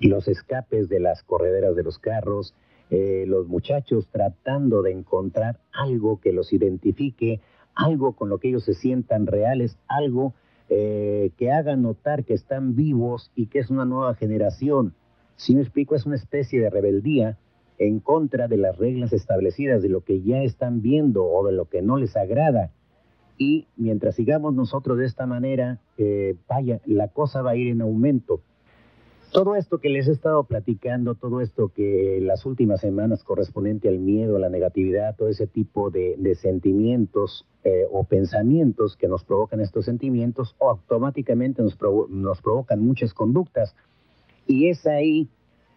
los 0.00 0.28
escapes 0.28 0.88
de 0.88 1.00
las 1.00 1.22
correderas 1.22 1.74
de 1.76 1.82
los 1.82 1.98
carros, 1.98 2.54
eh, 2.90 3.24
los 3.26 3.48
muchachos 3.48 4.08
tratando 4.10 4.82
de 4.82 4.92
encontrar 4.92 5.58
algo 5.72 6.20
que 6.20 6.32
los 6.32 6.52
identifique, 6.52 7.40
algo 7.74 8.12
con 8.12 8.28
lo 8.28 8.38
que 8.38 8.48
ellos 8.48 8.64
se 8.64 8.74
sientan 8.74 9.26
reales, 9.26 9.78
algo 9.88 10.34
eh, 10.68 11.30
que 11.36 11.52
haga 11.52 11.76
notar 11.76 12.24
que 12.24 12.34
están 12.34 12.74
vivos 12.74 13.30
y 13.34 13.46
que 13.46 13.58
es 13.58 13.70
una 13.70 13.84
nueva 13.84 14.14
generación. 14.14 14.94
Si 15.36 15.54
me 15.54 15.62
explico, 15.62 15.94
es 15.94 16.06
una 16.06 16.16
especie 16.16 16.60
de 16.60 16.70
rebeldía 16.70 17.38
en 17.78 18.00
contra 18.00 18.48
de 18.48 18.56
las 18.56 18.76
reglas 18.76 19.12
establecidas, 19.12 19.82
de 19.82 19.88
lo 19.88 20.02
que 20.02 20.22
ya 20.22 20.42
están 20.42 20.80
viendo 20.80 21.24
o 21.24 21.46
de 21.46 21.52
lo 21.52 21.66
que 21.66 21.82
no 21.82 21.98
les 21.98 22.16
agrada. 22.16 22.70
Y 23.38 23.66
mientras 23.76 24.14
sigamos 24.14 24.54
nosotros 24.54 24.96
de 24.98 25.04
esta 25.04 25.26
manera, 25.26 25.80
eh, 25.98 26.36
vaya, 26.48 26.80
la 26.86 27.08
cosa 27.08 27.42
va 27.42 27.50
a 27.50 27.56
ir 27.56 27.68
en 27.68 27.82
aumento. 27.82 28.40
Todo 29.32 29.54
esto 29.56 29.78
que 29.78 29.90
les 29.90 30.08
he 30.08 30.12
estado 30.12 30.44
platicando, 30.44 31.14
todo 31.14 31.40
esto 31.40 31.68
que 31.68 32.20
las 32.22 32.46
últimas 32.46 32.80
semanas 32.80 33.22
correspondiente 33.22 33.88
al 33.88 33.98
miedo, 33.98 34.36
a 34.36 34.38
la 34.40 34.48
negatividad, 34.48 35.14
todo 35.16 35.28
ese 35.28 35.46
tipo 35.46 35.90
de, 35.90 36.34
sentimientos 36.40 37.46
eh, 37.64 37.84
o 37.90 38.04
pensamientos 38.04 38.96
que 38.96 39.08
nos 39.08 39.24
provocan 39.24 39.60
estos 39.60 39.84
sentimientos 39.84 40.54
o 40.58 40.70
automáticamente 40.70 41.62
nos, 41.62 41.76
nos 42.08 42.40
provocan 42.40 42.80
muchas 42.80 43.12
conductas. 43.12 43.74
Y 44.46 44.68
es 44.68 44.86
ahí 44.86 45.28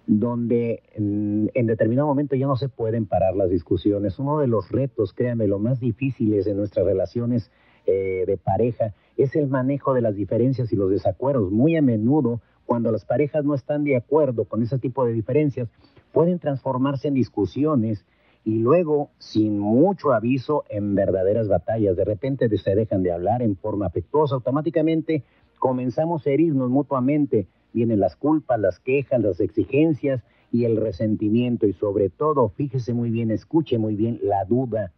donde 0.10 0.82
en, 0.96 1.68
determinado 1.68 2.08
momento 2.08 2.36
ya 2.36 2.48
no 2.48 2.56
se 2.56 2.68
pueden 2.68 3.06
parar 3.06 3.36
las 3.36 3.50
discusiones. 3.50 4.18
Uno 4.18 4.39
de 4.39 4.48
los 4.48 4.72
retos, 4.72 5.13
créanme, 5.13 5.48
lo 5.48 5.60
más 5.60 5.79
difíciles 5.79 6.48
en 6.48 6.58
nuestras 6.58 6.84
relaciones 6.84 7.51
eh, 7.86 8.24
de 8.25 8.38
pareja 8.38 8.96
es 9.18 9.36
el 9.36 9.48
manejo 9.48 9.94
de 9.94 10.01
las 10.01 10.15
diferencias 10.15 10.74
y 10.74 10.75
los 10.75 10.89
desacuerdos. 10.89 11.51
Muy 11.51 11.75
a 11.75 11.84
menudo, 11.84 12.41
cuando 12.70 12.92
las 12.92 13.04
parejas 13.04 13.44
no 13.44 13.56
están 13.56 13.84
de 13.84 13.96
acuerdo 13.96 14.46
con 14.46 14.62
ese 14.62 14.78
tipo 14.78 15.04
de 15.04 15.12
diferencias, 15.12 15.70
pueden 16.12 16.38
transformarse 16.38 17.08
en 17.08 17.16
discusiones 17.16 18.06
y 18.46 18.60
luego, 18.60 19.10
sin 19.18 19.58
mucho 19.58 20.14
aviso, 20.14 20.66
en 20.70 20.94
verdaderas 20.94 21.48
batallas. 21.48 21.98
De 21.98 22.06
repente 22.06 22.48
se 22.60 22.76
dejan 22.76 23.02
de 23.02 23.12
hablar 23.12 23.42
en 23.42 23.58
forma 23.58 23.88
afectuosa, 23.88 24.36
automáticamente 24.36 25.24
comenzamos 25.58 26.28
a 26.28 26.30
herirnos 26.30 26.70
mutuamente 26.70 27.48
vienen 27.74 28.00
las 28.00 28.16
culpas, 28.16 28.60
las 28.60 28.80
quejas, 28.80 29.20
las 29.20 29.40
exigencias 29.40 30.22
y 30.52 30.66
el 30.66 30.78
resentimiento 30.78 31.66
y 31.66 31.74
sobre 31.74 32.12
todo, 32.12 32.50
fíjese 32.50 32.94
muy 32.94 33.10
bien, 33.10 33.32
escuche 33.32 33.80
muy 33.80 33.96
bien 33.96 34.20
la 34.22 34.46
duda 34.46 34.92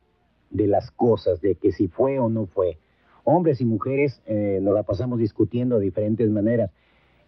de 0.50 0.68
las 0.68 0.92
cosas, 0.92 1.40
de 1.40 1.56
que 1.56 1.72
si 1.72 1.88
fue 1.88 2.20
o 2.20 2.28
no 2.28 2.48
fue. 2.48 2.80
Hombres 3.24 3.62
y 3.62 3.66
mujeres 3.66 4.22
eh, 4.25 4.60
nos 4.62 4.74
la 4.74 4.84
pasamos 4.84 5.20
discutiendo 5.20 5.80
de 5.80 5.86
diferentes 5.86 6.30
maneras 6.30 6.72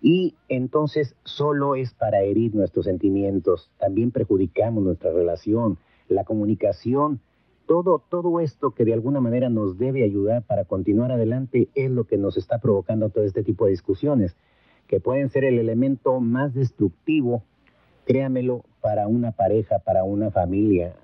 y 0.05 0.35
entonces 0.49 1.15
solo 1.23 1.75
es 1.75 1.93
para 1.93 2.21
herir 2.23 2.53
nuestros 2.53 2.85
sentimientos, 2.85 3.71
también 3.79 4.11
perjudicamos 4.11 4.83
nuestra 4.83 5.13
relación, 5.13 5.77
la 6.09 6.25
comunicación, 6.25 7.21
todo, 7.65 8.03
todo 8.09 8.41
esto 8.41 8.71
que 8.71 8.83
de 8.83 8.91
alguna 8.91 9.21
manera 9.21 9.49
nos 9.49 9.77
debe 9.77 10.03
ayudar 10.03 10.43
para 10.43 10.65
continuar 10.65 11.13
adelante 11.13 11.69
es 11.73 11.89
lo 11.89 12.03
que 12.03 12.17
nos 12.17 12.35
está 12.35 12.59
provocando 12.59 13.09
todo 13.11 13.23
este 13.23 13.43
tipo 13.43 13.63
de 13.63 13.71
discusiones 13.71 14.35
que 14.87 14.99
pueden 14.99 15.29
ser 15.29 15.45
el 15.45 15.57
elemento 15.57 16.19
más 16.19 16.53
destructivo, 16.53 17.45
créamelo, 18.03 18.65
para 18.81 19.07
una 19.07 19.31
pareja, 19.31 19.79
para 19.79 20.03
una 20.03 20.31
familia. 20.31 20.97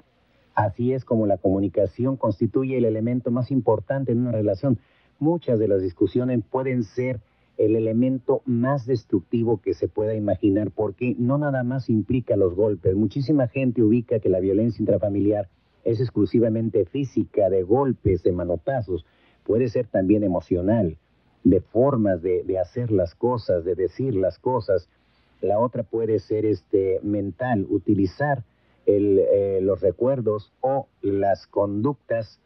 Así 0.56 0.92
es 0.92 1.06
como 1.06 1.26
la 1.26 1.38
comunicación 1.38 2.18
constituye 2.18 2.78
el 2.78 2.84
elemento 2.84 3.32
más 3.32 3.50
importante 3.50 4.12
en 4.12 4.20
una 4.20 4.34
relación. 4.34 4.78
Muchas 5.20 5.58
de 5.58 5.70
las 5.70 5.82
discusiones 5.82 6.42
pueden 6.52 6.84
ser 6.84 7.22
el 7.60 7.76
elemento 7.76 8.42
más 8.46 8.86
destructivo 8.86 9.58
que 9.62 9.74
se 9.74 9.90
pueda 9.90 10.16
imaginar, 10.16 10.72
porque 10.72 11.16
no 11.20 11.38
nada 11.38 11.64
más 11.64 11.90
implica 11.90 12.38
los 12.38 12.56
golpes. 12.56 12.96
Muchísima 12.96 13.50
gente 13.50 13.84
ubica 13.84 14.20
que 14.20 14.30
la 14.30 14.40
violencia 14.40 14.82
intrafamiliar 14.82 15.50
es 15.84 16.00
exclusivamente 16.00 16.86
física, 16.86 17.50
de 17.50 17.64
golpes, 17.64 18.24
de 18.24 18.32
manotazos, 18.32 19.06
puede 19.44 19.68
ser 19.68 19.88
también 19.88 20.24
emocional 20.24 20.98
de 21.44 21.60
formas 21.60 22.22
de, 22.22 22.60
hacer 22.60 22.92
las 22.92 23.14
cosas, 23.14 23.66
de 23.66 23.76
decir 23.76 24.16
las 24.16 24.40
cosas. 24.40 24.88
La 25.42 25.60
otra 25.60 25.84
puede 25.84 26.20
ser 26.20 26.46
este, 26.46 27.00
mental, 27.04 27.66
utilizar 27.70 28.44
eh, 28.86 29.60
los 29.62 29.82
recuerdos 29.82 30.54
o 30.62 30.88
las 31.02 31.46
conductas 31.48 32.40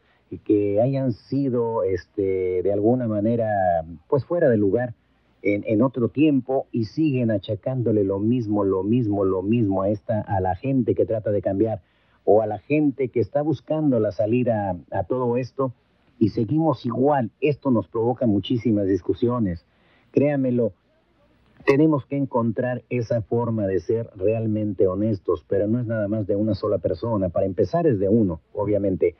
que 0.44 0.80
hayan 0.80 1.12
sido 1.12 1.84
este, 1.84 2.62
de 2.64 2.72
alguna 2.72 3.06
manera 3.06 3.46
pues 4.08 4.24
fuera 4.24 4.48
de 4.48 4.56
lugar 4.56 4.94
en, 5.44 5.82
otro 5.82 6.08
tiempo 6.08 6.66
y 6.72 6.86
siguen 6.86 7.30
achacándole 7.30 8.02
lo 8.02 8.18
mismo, 8.18 8.64
lo 8.64 8.82
mismo, 8.82 9.24
lo 9.24 9.42
mismo 9.42 9.82
a, 9.82 9.90
esta, 9.90 10.22
a 10.22 10.40
la 10.40 10.56
gente 10.56 10.94
que 10.94 11.04
trata 11.04 11.30
de 11.30 11.42
cambiar 11.42 11.82
o 12.24 12.40
a 12.40 12.46
la 12.46 12.58
gente 12.58 13.08
que 13.08 13.20
está 13.20 13.42
buscando 13.42 14.00
la 14.00 14.10
salida 14.10 14.74
a 14.90 15.04
todo 15.04 15.36
esto 15.36 15.74
y 16.18 16.30
seguimos 16.30 16.86
igual. 16.86 17.30
Esto 17.42 17.70
nos 17.70 17.88
provoca 17.88 18.26
muchísimas 18.26 18.86
discusiones. 18.86 19.66
Créamelo, 20.12 20.72
tenemos 21.66 22.06
que 22.06 22.16
encontrar 22.16 22.82
esa 22.88 23.20
forma 23.20 23.66
de 23.66 23.80
ser 23.80 24.08
realmente 24.16 24.86
honestos, 24.86 25.44
pero 25.46 25.66
no 25.66 25.78
es 25.78 25.86
nada 25.86 26.08
más 26.08 26.26
de 26.26 26.36
una 26.36 26.54
sola 26.54 26.78
persona. 26.78 27.28
Para 27.28 27.44
empezar 27.44 27.86
es 27.86 27.98
de 27.98 28.08
uno, 28.08 28.40
obviamente. 28.54 29.14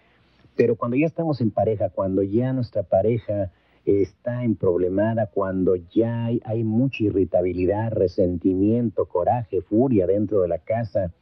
Pero 0.57 0.77
cuando 0.77 0.97
ya 0.97 1.07
estamos 1.07 1.43
en 1.43 1.51
pareja, 1.51 1.91
cuando 1.91 2.23
ya 2.23 2.55
nuestra 2.55 2.83
pareja 2.83 3.51
está 3.85 4.45
en 4.45 4.57
problemada, 4.57 5.27
cuando 5.27 5.77
ya 5.77 6.27
hay, 6.27 6.41
hay 6.45 6.65
mucha 6.65 7.05
irritabilidad, 7.05 7.93
resentimiento, 7.93 9.07
coraje, 9.07 9.61
furia 9.63 10.07
dentro 10.07 10.43
de 10.43 10.49
la 10.49 10.59
casa, 10.59 11.13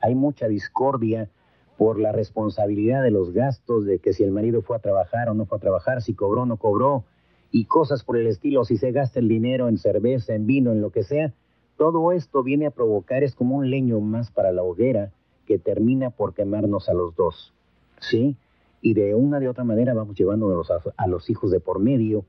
hay 0.00 0.14
mucha 0.14 0.48
discordia, 0.48 1.30
por 1.78 2.00
la 2.00 2.10
responsabilidad 2.10 3.04
de 3.04 3.12
los 3.12 3.32
gastos, 3.32 3.86
de 3.86 4.00
que 4.00 4.12
si 4.12 4.24
el 4.24 4.32
marido 4.32 4.62
fue 4.62 4.76
a 4.76 4.80
trabajar 4.80 5.28
o 5.28 5.34
no 5.34 5.46
fue 5.46 5.58
a 5.58 5.60
trabajar, 5.60 6.02
si 6.02 6.12
cobró 6.12 6.42
o 6.42 6.46
no 6.46 6.56
cobró, 6.56 7.04
y 7.52 7.66
cosas 7.66 8.02
por 8.02 8.18
el 8.18 8.26
estilo, 8.26 8.64
si 8.64 8.76
se 8.76 8.90
gasta 8.90 9.20
el 9.20 9.28
dinero 9.28 9.68
en 9.68 9.78
cerveza, 9.78 10.34
en 10.34 10.44
vino, 10.44 10.72
en 10.72 10.82
lo 10.82 10.90
que 10.90 11.04
sea, 11.04 11.32
todo 11.76 12.10
esto 12.10 12.42
viene 12.42 12.66
a 12.66 12.72
provocar, 12.72 13.22
es 13.22 13.36
como 13.36 13.56
un 13.56 13.70
leño 13.70 14.00
más 14.00 14.32
para 14.32 14.50
la 14.50 14.64
hoguera 14.64 15.12
que 15.46 15.60
termina 15.60 16.10
por 16.10 16.34
quemarnos 16.34 16.88
a 16.88 16.94
los 16.94 17.14
dos, 17.14 17.54
¿sí? 18.00 18.36
Y 18.80 18.94
de 18.94 19.14
una 19.14 19.40
de 19.40 19.48
otra 19.48 19.64
manera 19.64 19.94
vamos 19.94 20.16
llevándonos 20.16 20.70
a, 20.70 21.06
los 21.06 21.28
hijos 21.30 21.50
de 21.50 21.60
por 21.60 21.80
medio. 21.80 22.24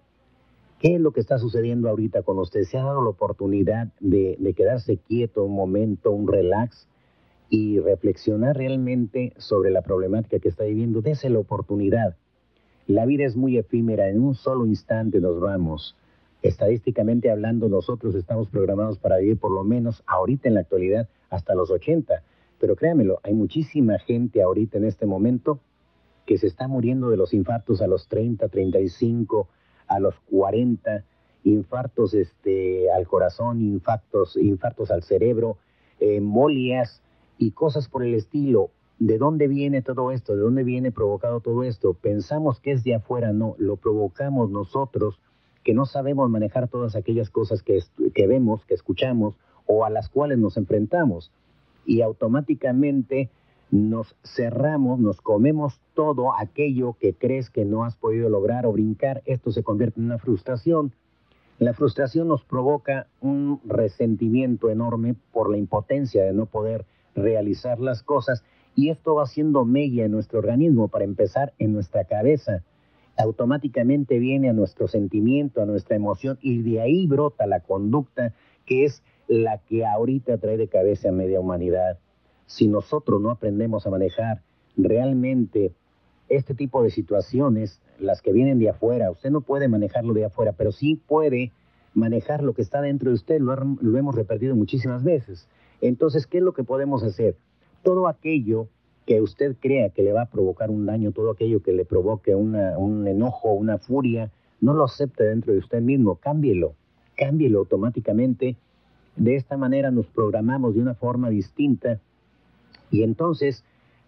¿Qué 0.80 0.96
es 0.96 1.02
lo 1.02 1.12
que 1.12 1.20
está 1.20 1.38
sucediendo 1.38 1.90
ahorita 1.90 2.24
con 2.24 2.40
usted? 2.40 2.64
¿Se 2.64 2.78
ha 2.78 2.84
dado 2.84 3.04
la 3.04 3.10
oportunidad 3.10 3.90
de, 4.00 4.38
de 4.40 4.54
quedarse 4.54 4.98
quieto 4.98 5.44
un 5.44 5.56
momento, 5.56 6.12
un 6.12 6.28
relax? 6.28 6.88
y 7.50 7.80
reflexionar 7.80 8.56
realmente 8.56 9.34
sobre 9.38 9.72
la 9.72 9.82
problemática 9.82 10.40
que 10.40 10.50
está 10.50 10.66
viviendo, 10.66 11.02
dése 11.02 11.30
la 11.30 11.40
oportunidad. 11.40 12.16
La 12.88 13.06
vida 13.06 13.26
es 13.26 13.36
muy 13.36 13.58
efímera, 13.58 14.10
en 14.10 14.22
un 14.24 14.36
solo 14.36 14.66
instante 14.66 15.20
nos 15.20 15.40
vamos. 15.40 15.96
Estadísticamente 16.42 17.30
hablando, 17.30 17.68
nosotros 17.68 18.16
estamos 18.16 18.50
programados 18.50 18.98
para 18.98 19.18
vivir 19.18 19.38
por 19.38 19.52
lo 19.52 19.64
menos 19.64 20.04
ahorita 20.08 20.48
en 20.48 20.56
la 20.56 20.62
actualidad 20.62 21.10
hasta 21.30 21.56
los 21.56 21.70
80. 21.72 22.24
Pero 22.60 22.76
créamelo, 22.76 23.20
hay 23.24 23.34
muchísima 23.34 24.00
gente 24.00 24.42
ahorita 24.42 24.78
en 24.78 24.86
este 24.86 25.06
momento 25.06 25.60
que 26.30 26.38
se 26.38 26.46
está 26.46 26.68
muriendo 26.68 27.10
de 27.10 27.18
los 27.18 27.34
infartos 27.34 27.82
a 27.82 27.88
los 27.88 28.08
30, 28.08 28.50
35, 28.50 29.48
a 29.88 30.00
los 30.00 30.14
40, 30.30 31.04
infartos 31.44 32.14
este, 32.14 32.92
al 32.92 33.08
corazón, 33.08 33.64
infartos, 33.64 34.38
infartos 34.38 34.92
al 34.92 35.02
cerebro, 35.02 35.58
embolias 36.00 37.02
y 37.40 37.50
cosas 37.50 37.90
por 37.90 38.04
el 38.04 38.14
estilo. 38.14 38.70
¿De 39.00 39.18
dónde 39.18 39.48
viene 39.48 39.82
todo 39.82 40.12
esto? 40.12 40.36
¿De 40.36 40.44
dónde 40.44 40.64
viene 40.64 40.92
provocado 40.92 41.40
todo 41.40 41.64
esto? 41.64 41.96
Pensamos 41.96 42.60
que 42.60 42.74
es 42.74 42.84
de 42.84 42.94
afuera, 42.94 43.34
no, 43.34 43.56
lo 43.58 43.78
provocamos 43.78 44.52
nosotros, 44.52 45.20
que 45.64 45.74
no 45.74 45.88
sabemos 45.88 46.30
manejar 46.30 46.68
todas 46.68 46.96
aquellas 46.96 47.32
cosas 47.32 47.64
que 47.64 48.28
vemos, 48.28 48.64
que 48.66 48.76
escuchamos 48.76 49.34
o 49.66 49.84
a 49.84 49.90
las 49.90 50.10
cuales 50.10 50.38
nos 50.38 50.58
enfrentamos. 50.58 51.32
Y 51.88 52.02
automáticamente 52.02 53.32
nos 53.72 54.16
cerramos, 54.24 55.00
nos 55.00 55.22
comemos 55.22 55.80
todo 55.94 56.36
aquello 56.36 56.94
que 57.00 57.14
crees 57.14 57.50
que 57.50 57.66
no 57.66 57.84
has 57.84 57.96
podido 57.96 58.30
lograr 58.30 58.66
o 58.66 58.72
brincar. 58.72 59.22
Esto 59.26 59.52
se 59.52 59.64
convierte 59.64 60.00
en 60.00 60.08
una 60.08 60.18
frustración. 60.18 60.94
La 61.60 61.74
frustración 61.74 62.28
nos 62.28 62.44
provoca 62.44 63.08
un 63.22 63.60
resentimiento 63.66 64.70
enorme 64.70 65.16
por 65.32 65.50
la 65.50 65.58
impotencia 65.58 66.24
de 66.24 66.34
no 66.34 66.46
poder 66.46 66.86
realizar 67.16 67.80
las 67.80 68.02
cosas 68.02 68.44
y 68.76 68.90
esto 68.90 69.16
va 69.16 69.28
siendo 69.28 69.66
mella 69.66 70.06
en 70.06 70.12
nuestro 70.12 70.40
organismo, 70.40 70.88
para 70.88 71.04
empezar 71.04 71.54
en 71.60 71.74
nuestra 71.74 72.06
cabeza. 72.06 72.64
Automáticamente 73.18 74.20
viene 74.20 74.50
a 74.50 74.54
nuestro 74.54 74.88
sentimiento, 74.88 75.62
a 75.62 75.66
nuestra 75.66 75.98
emoción 75.98 76.40
y 76.42 76.62
de 76.62 76.80
ahí 76.80 77.06
brota 77.06 77.46
la 77.46 77.60
conducta 77.60 78.34
que 78.66 78.86
es 78.86 79.04
la 79.28 79.58
que 79.58 79.86
ahorita 79.86 80.38
trae 80.38 80.56
de 80.56 80.70
cabeza 80.70 81.10
a 81.10 81.12
media 81.12 81.42
humanidad. 81.42 82.00
Si 82.50 82.68
nosotros 82.68 83.22
no 83.22 83.32
aprendemos 83.32 83.88
a 83.88 83.90
manejar 83.90 84.42
realmente 84.76 85.72
este 86.28 86.54
tipo 86.54 86.84
de 86.84 86.90
situaciones, 86.90 87.80
las 88.00 88.22
que 88.22 88.34
vienen 88.34 88.60
de 88.60 88.70
afuera, 88.70 89.12
usted 89.12 89.30
no 89.30 89.42
puede 89.42 89.68
manejarlo 89.68 90.14
de 90.14 90.26
afuera, 90.26 90.52
pero 90.52 90.72
sí 90.72 90.96
puede 91.08 91.54
manejar 91.94 92.44
lo 92.44 92.54
que 92.54 92.62
está 92.62 92.82
dentro 92.82 93.10
de 93.10 93.16
usted, 93.16 93.40
lo, 93.40 93.56
lo 93.56 93.98
hemos 93.98 94.16
repetido 94.16 94.56
muchísimas 94.56 95.04
veces. 95.04 95.48
Entonces, 95.80 96.28
¿qué 96.28 96.40
es 96.40 96.44
lo 96.44 96.54
que 96.54 96.64
podemos 96.64 97.04
hacer? 97.04 97.36
todo 97.84 98.08
aquello 98.08 98.68
que 99.06 99.22
usted 99.22 99.56
crea 99.60 99.90
que 99.90 100.04
le 100.04 100.14
va 100.14 100.24
a 100.24 100.30
provocar 100.30 100.70
un 100.70 100.86
daño, 100.86 101.12
todo 101.12 101.32
aquello 101.32 101.64
que 101.64 101.72
le 101.72 101.86
provoque 101.86 102.36
un 102.36 103.08
enojo, 103.08 103.54
una 103.54 103.78
furia, 103.78 104.32
no 104.62 104.74
lo 104.74 104.84
acepte 104.84 105.24
dentro 105.24 105.54
de 105.54 105.60
usted 105.60 105.82
mismo, 105.82 106.16
cámbielo, 106.16 106.76
cámbielo 107.16 107.60
automáticamente. 107.60 108.56
De 109.16 109.36
esta 109.36 109.58
manera 109.58 109.90
nos 109.90 110.06
programamos 110.08 110.76
de 110.76 110.82
una 110.82 110.94
forma 110.94 111.30
distinta 111.30 112.00
y 112.92 113.04
entonces 113.04 113.64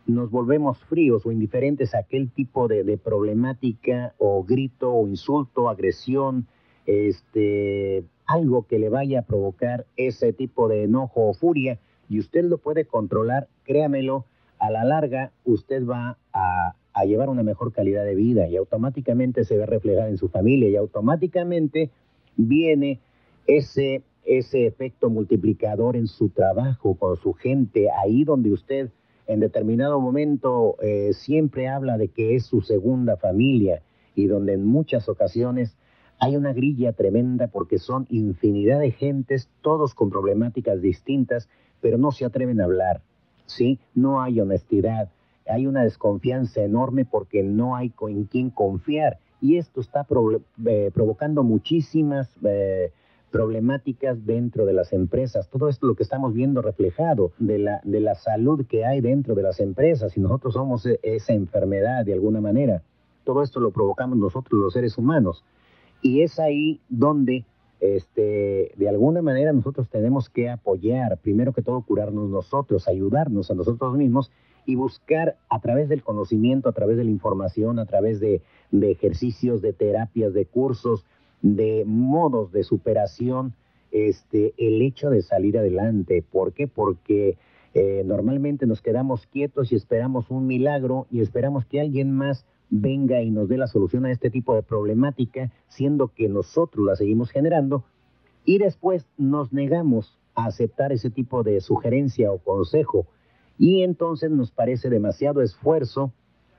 nos 0.07 0.31
volvemos 0.31 0.79
fríos 0.79 1.25
o 1.25 1.31
indiferentes 1.31 1.93
a 1.93 1.99
aquel 1.99 2.29
tipo 2.31 2.67
de, 2.67 2.97
problemática 2.97 4.13
o 4.17 4.43
grito 4.43 4.91
o 4.91 5.07
insulto, 5.07 5.69
agresión, 5.69 6.47
este, 6.85 8.03
algo 8.25 8.65
que 8.67 8.79
le 8.79 8.89
vaya 8.89 9.19
a 9.19 9.23
provocar 9.23 9.85
ese 9.97 10.33
tipo 10.33 10.67
de 10.67 10.83
enojo 10.83 11.29
o 11.29 11.33
furia 11.33 11.79
y 12.09 12.19
usted 12.19 12.43
lo 12.43 12.57
puede 12.57 12.85
controlar, 12.85 13.47
créamelo, 13.63 14.25
a 14.59 14.69
la 14.69 14.83
larga 14.83 15.31
usted 15.43 15.85
va 15.85 16.17
a, 16.33 16.75
llevar 17.05 17.29
una 17.29 17.41
mejor 17.41 17.71
calidad 17.71 18.03
de 18.03 18.13
vida 18.13 18.47
y 18.47 18.57
automáticamente 18.57 19.43
se 19.43 19.57
ve 19.57 19.65
reflejada 19.65 20.09
en 20.09 20.17
su 20.17 20.29
familia 20.29 20.69
y 20.69 20.75
automáticamente 20.75 21.89
viene 22.37 22.99
ese, 23.47 24.03
ese 24.25 24.67
efecto 24.67 25.09
multiplicador 25.09 25.95
en 25.95 26.07
su 26.07 26.29
trabajo, 26.29 26.95
con 26.95 27.17
su 27.17 27.33
gente, 27.33 27.89
ahí 28.03 28.23
donde 28.23 28.51
usted 28.51 28.89
en 29.27 29.39
determinado 29.39 29.99
momento 29.99 30.75
eh, 30.81 31.13
siempre 31.13 31.67
habla 31.67 31.97
de 31.97 32.09
que 32.09 32.35
es 32.35 32.45
su 32.45 32.61
segunda 32.61 33.17
familia 33.17 33.81
y 34.15 34.27
donde 34.27 34.53
en 34.53 34.65
muchas 34.65 35.07
ocasiones 35.09 35.77
hay 36.19 36.35
una 36.35 36.53
grilla 36.53 36.93
tremenda 36.93 37.47
porque 37.47 37.79
son 37.79 38.05
infinidad 38.09 38.79
de 38.79 38.91
gentes, 38.91 39.49
todos 39.61 39.95
con 39.95 40.09
problemáticas 40.09 40.81
distintas, 40.81 41.49
pero 41.81 41.97
no 41.97 42.11
se 42.11 42.25
atreven 42.25 42.61
a 42.61 42.65
hablar, 42.65 43.01
¿sí? 43.47 43.79
No 43.95 44.21
hay 44.21 44.39
honestidad, 44.39 45.09
hay 45.47 45.65
una 45.65 45.83
desconfianza 45.83 46.61
enorme 46.61 47.05
porque 47.05 47.41
no 47.41 47.75
hay 47.75 47.91
en 48.07 48.25
quién 48.25 48.49
confiar 48.51 49.17
y 49.41 49.57
esto 49.57 49.81
está 49.81 50.05
eh, 50.65 50.91
provocando 50.93 51.43
muchísimas 51.43 52.29
eh, 52.43 52.91
problemáticas 53.31 54.25
dentro 54.25 54.65
de 54.65 54.73
las 54.73 54.93
empresas. 54.93 55.49
Todo 55.49 55.69
esto 55.69 55.87
lo 55.87 55.95
que 55.95 56.03
estamos 56.03 56.33
viendo 56.33 56.61
reflejado 56.61 57.31
de 57.39 57.57
la, 57.57 57.81
de 57.83 57.99
la 57.99 58.15
salud 58.15 58.65
que 58.67 58.85
hay 58.85 59.01
dentro 59.01 59.33
de 59.35 59.43
las 59.43 59.59
empresas 59.59 60.15
y 60.17 60.19
nosotros 60.19 60.53
somos 60.53 60.85
e, 60.85 60.99
esa 61.01 61.33
enfermedad 61.33 62.05
de 62.05 62.13
alguna 62.13 62.41
manera. 62.41 62.83
Todo 63.23 63.41
esto 63.41 63.59
lo 63.59 63.71
provocamos 63.71 64.17
nosotros 64.17 64.59
los 64.59 64.73
seres 64.73 64.97
humanos 64.97 65.43
y 66.01 66.21
es 66.21 66.39
ahí 66.39 66.79
donde 66.89 67.45
este, 67.79 68.71
de 68.75 68.89
alguna 68.89 69.23
manera 69.23 69.51
nosotros 69.53 69.89
tenemos 69.89 70.29
que 70.29 70.49
apoyar, 70.49 71.17
primero 71.17 71.51
que 71.51 71.63
todo 71.63 71.81
curarnos 71.81 72.29
nosotros, 72.29 72.87
ayudarnos 72.87 73.49
a 73.49 73.55
nosotros 73.55 73.97
mismos 73.97 74.31
y 74.65 74.75
buscar 74.75 75.35
a 75.49 75.59
través 75.59 75.89
del 75.89 76.03
conocimiento, 76.03 76.69
a 76.69 76.73
través 76.73 76.97
de 76.97 77.03
la 77.03 77.09
información, 77.09 77.79
a 77.79 77.85
través 77.85 78.19
de, 78.19 78.41
ejercicios, 78.71 79.61
de 79.61 79.73
terapias, 79.73 80.33
de 80.33 80.45
cursos, 80.45 81.05
de 81.41 81.83
modos 81.85 82.51
de 82.51 82.63
superación, 82.63 83.53
este, 83.91 84.53
el 84.57 84.81
hecho 84.81 85.09
de 85.09 85.21
salir 85.21 85.57
adelante. 85.57 86.23
¿Por 86.29 86.53
qué? 86.53 86.67
Porque 86.67 87.37
eh, 87.73 88.03
normalmente 88.05 88.65
nos 88.65 88.81
quedamos 88.81 89.27
quietos 89.27 89.71
y 89.71 89.75
esperamos 89.75 90.29
un 90.29 90.47
milagro 90.47 91.07
y 91.09 91.21
esperamos 91.21 91.65
que 91.65 91.81
alguien 91.81 92.11
más 92.11 92.45
venga 92.69 93.21
y 93.21 93.29
nos 93.31 93.49
dé 93.49 93.57
la 93.57 93.67
solución 93.67 94.05
a 94.05 94.11
este 94.11 94.29
tipo 94.29 94.55
de 94.55 94.63
problemática, 94.63 95.51
siendo 95.67 96.07
que 96.07 96.29
nosotros 96.29 96.85
la 96.85 96.95
seguimos 96.95 97.29
generando, 97.29 97.83
y 98.45 98.57
después 98.57 99.05
nos 99.17 99.51
negamos 99.53 100.17
a 100.35 100.45
aceptar 100.45 100.91
ese 100.93 101.09
tipo 101.09 101.43
de 101.43 101.59
sugerencia 101.59 102.31
o 102.31 102.39
consejo, 102.39 103.05
y 103.57 103.83
entonces 103.83 104.31
nos 104.31 104.51
parece 104.51 104.89
demasiado 104.89 105.41
esfuerzo 105.41 106.13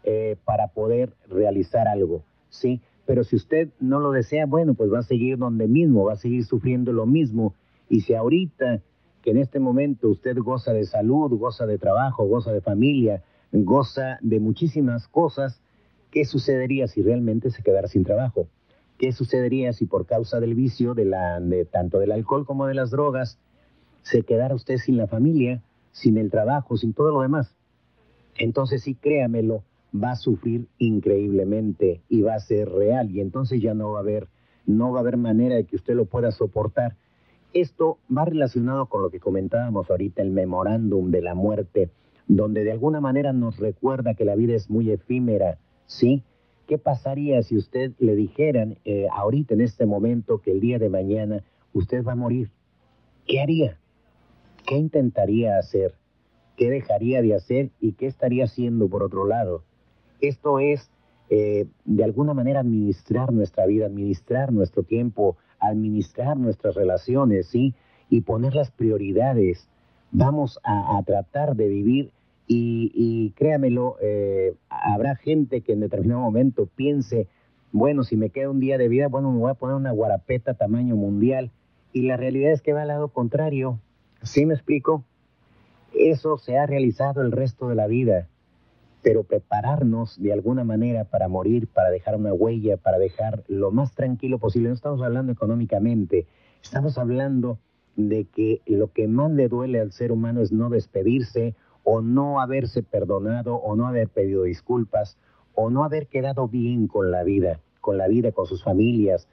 eh, 0.05 0.37
para 0.45 0.69
poder 0.69 1.15
realizar 1.29 1.89
algo, 1.89 2.23
¿sí? 2.51 2.81
Pero 3.07 3.25
si 3.25 3.37
usted 3.37 3.69
no 3.81 4.01
lo 4.01 4.13
desea, 4.13 4.47
bueno, 4.47 4.75
pues 4.75 4.93
va 4.93 5.01
a 5.01 5.03
seguir 5.03 5.39
donde 5.39 5.67
mismo, 5.67 6.05
va 6.05 6.15
a 6.15 6.17
seguir 6.17 6.45
sufriendo 6.45 6.93
lo 6.93 7.07
mismo, 7.07 7.55
y 7.89 8.01
si 8.01 8.15
ahorita 8.15 8.81
que 9.23 9.31
en 9.31 9.39
este 9.39 9.61
momento 9.61 10.09
usted 10.09 10.37
goza 10.39 10.73
de 10.73 10.85
salud, 10.85 11.31
goza 11.39 11.67
de 11.67 11.79
trabajo, 11.79 12.27
goza 12.27 12.53
de 12.53 12.61
familia, 12.61 13.23
goza 13.53 14.19
de 14.21 14.41
muchísimas 14.41 15.07
cosas, 15.09 15.63
¿Qué 16.13 16.27
sucedería 16.27 16.87
si 16.89 17.03
realmente 17.03 17.51
se 17.51 17.63
quedara 17.63 17.89
sin 17.89 18.05
trabajo? 18.05 18.47
¿Qué 18.99 19.13
sucedería 19.13 19.73
si 19.73 19.87
por 19.87 20.05
causa 20.05 20.41
del 20.41 20.55
vicio, 20.55 20.93
de, 20.95 21.07
la, 21.07 21.41
tanto 21.71 21.99
del 21.99 22.13
alcohol 22.13 22.45
como 22.45 22.67
de 22.67 22.75
las 22.75 22.91
drogas, 22.91 23.39
se 24.03 24.23
quedara 24.23 24.55
usted 24.55 24.77
sin 24.77 24.99
la 24.99 25.07
familia, 25.07 25.63
sin 25.91 26.19
el 26.19 26.31
trabajo, 26.31 26.77
sin 26.77 26.93
todo 26.93 27.11
lo 27.11 27.23
demás? 27.23 27.57
Entonces 28.37 28.83
sí, 28.83 28.95
créamelo, 28.95 29.65
va 29.95 30.13
a 30.13 30.17
sufrir 30.17 30.69
increíblemente 30.79 32.03
y 32.09 32.23
va 32.23 32.35
a 32.35 32.41
ser 32.41 32.69
real 32.71 33.11
y 33.11 33.21
entonces 33.21 33.61
ya 33.61 33.75
no 33.75 33.93
va 33.93 33.99
a 33.99 34.03
haber, 34.03 34.29
no 34.67 34.93
va 34.93 34.99
a 34.99 35.03
haber 35.03 35.17
manera 35.17 35.57
de 35.57 35.65
que 35.65 35.77
usted 35.77 35.95
lo 35.95 36.07
pueda 36.07 36.31
soportar. 36.31 36.97
Esto 37.53 37.99
va 38.15 38.25
relacionado 38.25 38.87
con 38.87 39.03
lo 39.03 39.11
que 39.11 39.21
comentábamos 39.21 39.91
ahorita, 39.91 40.23
el 40.23 40.31
memorándum 40.31 41.11
de 41.11 41.21
la 41.21 41.35
muerte, 41.35 41.91
donde 42.27 42.65
de 42.65 42.73
alguna 42.73 43.01
manera 43.01 43.33
nos 43.33 43.59
recuerda 43.59 44.15
que 44.15 44.25
la 44.25 44.35
vida 44.35 44.55
es 44.55 44.71
muy 44.71 44.91
efímera, 44.91 45.59
¿sí? 45.87 46.23
¿Qué 46.67 46.79
pasaría 46.79 47.43
si 47.43 47.57
usted 47.57 47.93
le 47.99 48.15
dijeran 48.15 48.79
eh, 48.85 49.07
ahorita 49.13 49.53
en 49.55 49.61
este 49.61 49.85
momento 49.85 50.41
que 50.41 50.53
el 50.53 50.61
día 50.61 50.79
de 50.79 50.89
mañana 50.89 51.45
usted 51.75 52.03
va 52.03 52.13
a 52.13 52.17
morir? 52.17 52.51
¿Qué 53.27 53.41
haría? 53.41 53.79
¿Qué 54.67 54.77
intentaría 54.77 55.59
hacer? 55.59 55.95
¿Qué 56.57 56.71
dejaría 56.71 57.21
de 57.21 57.35
hacer 57.35 57.71
y 57.81 57.93
qué 57.93 58.07
estaría 58.07 58.45
haciendo 58.45 58.89
por 58.89 59.03
otro 59.03 59.27
lado? 59.27 59.65
Esto 60.23 60.61
es, 60.61 60.91
eh, 61.31 61.67
de 61.85 62.05
alguna 62.05 62.33
manera, 62.33 62.61
administrar 62.61 63.33
nuestra 63.33 63.67
vida, 63.67 63.87
administrar 63.87 64.53
nuestro 64.53 64.85
tiempo, 64.85 65.37
administrar 65.59 66.37
nuestras 66.37 66.77
relaciones, 66.77 67.49
¿sí? 67.49 67.75
Y 68.09 68.23
poner 68.23 68.55
las 68.55 68.71
prioridades. 68.71 69.69
Vamos 70.13 70.61
a, 70.63 71.03
tratar 71.05 71.57
de 71.57 71.69
vivir 71.69 72.13
y, 72.47 73.33
créamelo, 73.37 73.97
eh, 74.01 74.55
habrá 74.69 75.17
gente 75.17 75.63
que 75.63 75.73
en 75.73 75.81
determinado 75.81 76.21
momento 76.21 76.67
piense, 76.67 77.27
bueno, 77.73 78.05
si 78.05 78.17
me 78.17 78.29
queda 78.29 78.51
un 78.51 78.61
día 78.61 78.77
de 78.79 78.89
vida, 78.89 79.09
bueno, 79.09 79.33
me 79.33 79.39
voy 79.39 79.51
a 79.51 79.55
poner 79.55 79.75
una 79.75 79.91
guarapeta 79.91 80.55
tamaño 80.55 80.95
mundial. 80.95 81.51
Y 81.93 82.03
la 82.03 82.17
realidad 82.17 82.53
es 82.53 82.63
que 82.63 82.75
va 82.75 82.83
al 82.83 82.89
lado 82.89 83.09
contrario. 83.09 83.81
¿Sí 84.23 84.47
me 84.47 84.55
explico? 84.55 85.05
Eso 85.95 86.39
se 86.39 86.59
ha 86.59 86.67
realizado 86.67 87.23
el 87.23 87.33
resto 87.33 87.69
de 87.69 87.75
la 87.75 87.87
vida. 87.87 88.29
Pero 89.03 89.25
prepararnos 89.25 90.21
de 90.21 90.33
alguna 90.33 90.65
manera 90.65 91.05
para 91.05 91.29
morir, 91.29 91.69
para 91.69 91.91
dejar 91.91 92.17
una 92.17 92.33
huella, 92.33 92.77
para 92.77 92.99
dejar 92.99 93.45
lo 93.49 93.71
más 93.71 93.95
tranquilo 93.95 94.39
posible. 94.39 94.69
No 94.69 94.75
estamos 94.75 95.03
hablando 95.03 95.33
económicamente, 95.33 96.27
estamos 96.63 96.99
hablando 96.99 97.59
de 97.97 98.25
que 98.25 98.63
lo 98.67 98.93
que 98.93 99.09
más 99.09 99.31
le 99.33 99.49
duele 99.49 99.81
al 99.81 99.93
ser 99.93 100.13
humano 100.13 100.41
es 100.41 100.53
no 100.53 100.71
despedirse 100.71 101.55
o 101.85 102.01
no 102.01 102.41
haberse 102.41 102.83
perdonado 102.83 103.57
o 103.57 103.77
no 103.77 103.87
haber 103.87 104.09
pedido 104.09 104.45
disculpas 104.45 105.19
o 105.55 105.69
no 105.69 105.85
haber 105.85 106.07
quedado 106.07 106.49
bien 106.49 106.87
con 106.87 107.11
la 107.11 107.25
vida. 107.25 107.61
con 107.83 107.99
la 107.99 108.07
vida, 108.09 108.31
con 108.31 108.47
sus 108.47 108.63
familias. 108.63 109.29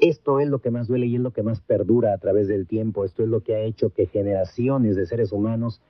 Esto 0.00 0.40
es 0.40 0.48
lo 0.48 0.58
que 0.60 0.70
más 0.70 0.88
duele 0.88 1.06
y 1.06 1.16
es 1.16 1.20
lo 1.20 1.32
que 1.32 1.42
más 1.42 1.60
perdura 1.60 2.14
a 2.14 2.18
través 2.18 2.48
del 2.48 2.66
tiempo. 2.66 3.04
Esto 3.04 3.22
es 3.22 3.28
lo 3.28 3.42
que 3.42 3.54
ha 3.54 3.60
hecho 3.60 3.90
que 3.90 4.06
generaciones 4.06 4.96
de 4.96 5.06
seres 5.06 5.32
humanos 5.32 5.82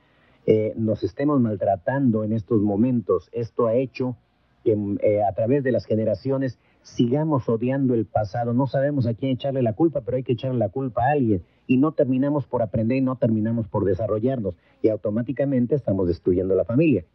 eh, 0.45 0.73
nos 0.77 1.03
estemos 1.03 1.41
maltratando 1.41 2.23
en 2.23 2.33
estos 2.33 2.61
momentos. 2.61 3.29
Esto 3.31 3.67
ha 3.67 3.73
hecho 3.73 4.15
que 4.63 4.77
eh, 5.01 5.23
a 5.23 5.33
través 5.33 5.63
de 5.63 5.71
las 5.71 5.85
generaciones 5.85 6.59
sigamos 6.81 7.49
odiando 7.49 7.93
el 7.93 8.05
pasado. 8.05 8.53
No 8.53 8.67
sabemos 8.67 9.07
a 9.07 9.13
quién 9.13 9.31
echarle 9.31 9.63
la 9.63 9.73
culpa, 9.73 10.01
pero 10.01 10.17
hay 10.17 10.23
que 10.23 10.33
echarle 10.33 10.59
la 10.59 10.69
culpa 10.69 11.05
a 11.05 11.11
alguien. 11.11 11.43
Y 11.67 11.77
no 11.77 11.93
terminamos 11.93 12.45
por 12.45 12.61
aprender 12.61 12.97
y 12.97 13.01
no 13.01 13.15
terminamos 13.15 13.67
por 13.67 13.85
desarrollarnos. 13.85 14.55
Y 14.81 14.89
automáticamente 14.89 15.75
estamos 15.75 16.07
destruyendo 16.07 16.55
la 16.55 16.65
familia. 16.65 17.05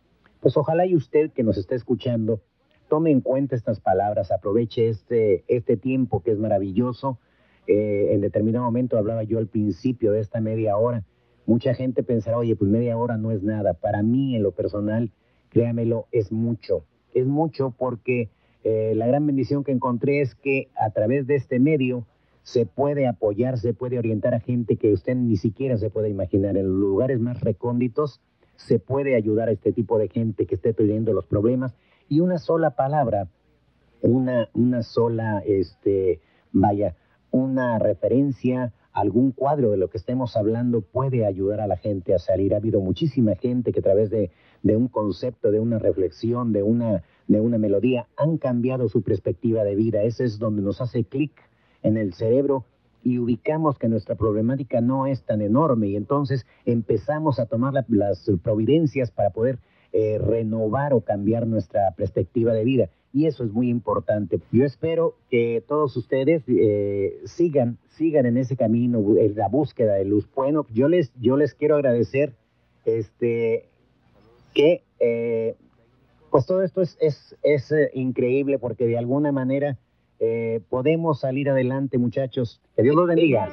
Pues 0.40 0.56
ojalá 0.56 0.86
y 0.86 0.96
usted 0.96 1.30
que 1.30 1.44
nos 1.44 1.56
está 1.56 1.74
escuchando 1.74 2.40
tome 2.88 3.12
en 3.12 3.20
cuenta 3.20 3.54
estas 3.54 3.78
palabras, 3.78 4.32
aproveche 4.32 4.88
este, 4.88 5.44
este 5.46 5.76
tiempo 5.76 6.22
que 6.22 6.32
es 6.32 6.38
maravilloso. 6.38 7.18
Eh, 7.68 8.08
en 8.12 8.20
determinado 8.20 8.64
momento 8.64 8.98
hablaba 8.98 9.22
yo 9.22 9.38
al 9.38 9.46
principio 9.46 10.10
de 10.10 10.20
esta 10.20 10.40
media 10.40 10.76
hora 10.76 11.04
Mucha 11.50 11.74
gente 11.74 12.04
pensará, 12.04 12.38
oye, 12.38 12.54
pues 12.54 12.70
media 12.70 12.96
hora 12.96 13.16
no 13.16 13.32
es 13.32 13.42
nada. 13.42 13.74
Para 13.74 14.04
mí, 14.04 14.36
en 14.36 14.44
lo 14.44 14.52
personal, 14.52 15.10
créamelo, 15.48 16.06
es 16.12 16.30
mucho. 16.30 16.84
Es 17.12 17.26
mucho 17.26 17.74
porque 17.76 18.30
eh, 18.62 18.92
la 18.94 19.08
gran 19.08 19.26
bendición 19.26 19.64
que 19.64 19.72
encontré 19.72 20.20
es 20.20 20.36
que 20.36 20.68
a 20.76 20.90
través 20.90 21.26
de 21.26 21.34
este 21.34 21.58
medio 21.58 22.06
se 22.44 22.66
puede 22.66 23.08
apoyar, 23.08 23.58
se 23.58 23.74
puede 23.74 23.98
orientar 23.98 24.32
a 24.32 24.38
gente 24.38 24.76
que 24.76 24.92
usted 24.92 25.16
ni 25.16 25.36
siquiera 25.36 25.76
se 25.76 25.90
puede 25.90 26.08
imaginar. 26.08 26.56
En 26.56 26.66
lugares 26.66 27.18
más 27.18 27.40
recónditos 27.40 28.20
se 28.54 28.78
puede 28.78 29.16
ayudar 29.16 29.48
a 29.48 29.52
este 29.52 29.72
tipo 29.72 29.98
de 29.98 30.06
gente 30.06 30.46
que 30.46 30.54
esté 30.54 30.72
teniendo 30.72 31.12
los 31.12 31.26
problemas. 31.26 31.74
Y 32.08 32.20
una 32.20 32.38
sola 32.38 32.76
palabra, 32.76 33.26
una, 34.02 34.48
una 34.54 34.84
sola, 34.84 35.42
este, 35.44 36.20
vaya, 36.52 36.94
una 37.32 37.80
referencia, 37.80 38.72
algún 38.92 39.32
cuadro 39.32 39.70
de 39.70 39.76
lo 39.76 39.88
que 39.88 39.98
estemos 39.98 40.36
hablando 40.36 40.80
puede 40.80 41.24
ayudar 41.24 41.60
a 41.60 41.66
la 41.66 41.76
gente 41.76 42.14
a 42.14 42.18
salir. 42.18 42.54
Ha 42.54 42.58
habido 42.58 42.80
muchísima 42.80 43.34
gente 43.36 43.72
que 43.72 43.80
a 43.80 43.82
través 43.82 44.10
de, 44.10 44.30
un 44.64 44.88
concepto, 44.88 45.50
de 45.50 45.60
una 45.60 45.78
reflexión, 45.78 46.52
de 46.52 46.62
una, 46.62 47.02
de 47.28 47.40
una 47.40 47.58
melodía, 47.58 48.08
han 48.16 48.38
cambiado 48.38 48.88
su 48.88 49.02
perspectiva 49.02 49.64
de 49.64 49.76
vida. 49.76 50.02
Ese 50.02 50.24
es 50.24 50.38
donde 50.38 50.62
nos 50.62 50.80
hace 50.80 51.04
clic 51.04 51.32
en 51.82 51.96
el 51.96 52.14
cerebro 52.14 52.64
y 53.02 53.18
ubicamos 53.18 53.78
que 53.78 53.88
nuestra 53.88 54.14
problemática 54.14 54.80
no 54.80 55.06
es 55.06 55.22
tan 55.24 55.40
enorme 55.40 55.88
y 55.88 55.96
entonces 55.96 56.46
empezamos 56.66 57.38
a 57.38 57.46
tomar 57.46 57.72
las 57.88 58.30
providencias 58.42 59.10
para 59.10 59.30
poder 59.30 59.58
eh, 59.92 60.18
renovar 60.18 60.92
o 60.92 61.00
cambiar 61.00 61.46
nuestra 61.46 61.94
perspectiva 61.96 62.52
de 62.52 62.64
vida 62.64 62.90
y 63.12 63.26
eso 63.26 63.44
es 63.44 63.50
muy 63.50 63.68
importante. 63.68 64.40
Yo 64.52 64.64
espero 64.64 65.16
que 65.30 65.62
todos 65.66 65.96
ustedes 65.96 66.42
eh, 66.46 67.20
sigan, 67.24 67.78
sigan 67.88 68.26
en 68.26 68.36
ese 68.36 68.56
camino, 68.56 69.02
en 69.18 69.34
la 69.34 69.48
búsqueda 69.48 69.94
de 69.94 70.04
luz. 70.04 70.28
Bueno, 70.34 70.66
yo 70.72 70.88
les, 70.88 71.12
yo 71.20 71.36
les 71.36 71.54
quiero 71.54 71.76
agradecer 71.76 72.34
este, 72.84 73.66
que 74.54 74.82
eh, 75.00 75.56
pues 76.30 76.46
todo 76.46 76.62
esto 76.62 76.82
es, 76.82 76.96
es, 77.00 77.36
es 77.42 77.72
eh, 77.72 77.90
increíble 77.94 78.58
porque 78.58 78.86
de 78.86 78.98
alguna 78.98 79.32
manera 79.32 79.78
podemos 80.68 81.20
salir 81.20 81.48
adelante, 81.48 81.96
muchachos. 81.96 82.60
Que 82.76 82.82
Dios 82.82 82.94
los 82.94 83.08
bendiga. 83.08 83.48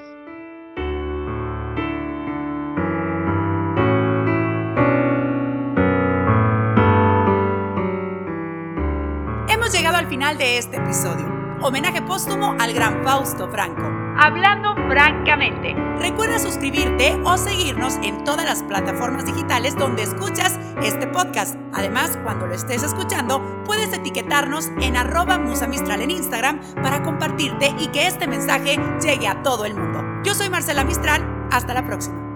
Llegado 9.69 9.97
al 9.97 10.07
final 10.07 10.37
de 10.37 10.57
este 10.57 10.77
episodio. 10.77 11.27
Homenaje 11.61 12.01
póstumo 12.01 12.55
al 12.59 12.73
gran 12.73 13.03
Fausto 13.03 13.49
Franco. 13.49 13.81
Hablando 14.17 14.75
francamente. 14.87 15.75
Recuerda 15.99 16.39
suscribirte 16.39 17.19
o 17.25 17.37
seguirnos 17.37 17.95
en 18.01 18.23
todas 18.23 18.45
las 18.45 18.63
plataformas 18.63 19.25
digitales 19.25 19.75
donde 19.75 20.03
escuchas 20.03 20.57
este 20.81 21.07
podcast. 21.07 21.55
Además, 21.73 22.17
cuando 22.23 22.47
lo 22.47 22.53
estés 22.53 22.83
escuchando, 22.83 23.63
puedes 23.65 23.91
etiquetarnos 23.91 24.69
en 24.79 24.95
arroba 24.95 25.37
musamistral 25.37 26.01
en 26.01 26.11
Instagram 26.11 26.61
para 26.81 27.03
compartirte 27.03 27.75
y 27.77 27.87
que 27.87 28.07
este 28.07 28.27
mensaje 28.27 28.79
llegue 29.01 29.27
a 29.27 29.43
todo 29.43 29.65
el 29.65 29.75
mundo. 29.75 30.03
Yo 30.23 30.33
soy 30.33 30.49
Marcela 30.49 30.83
Mistral. 30.83 31.49
Hasta 31.51 31.73
la 31.73 31.85
próxima. 31.85 32.26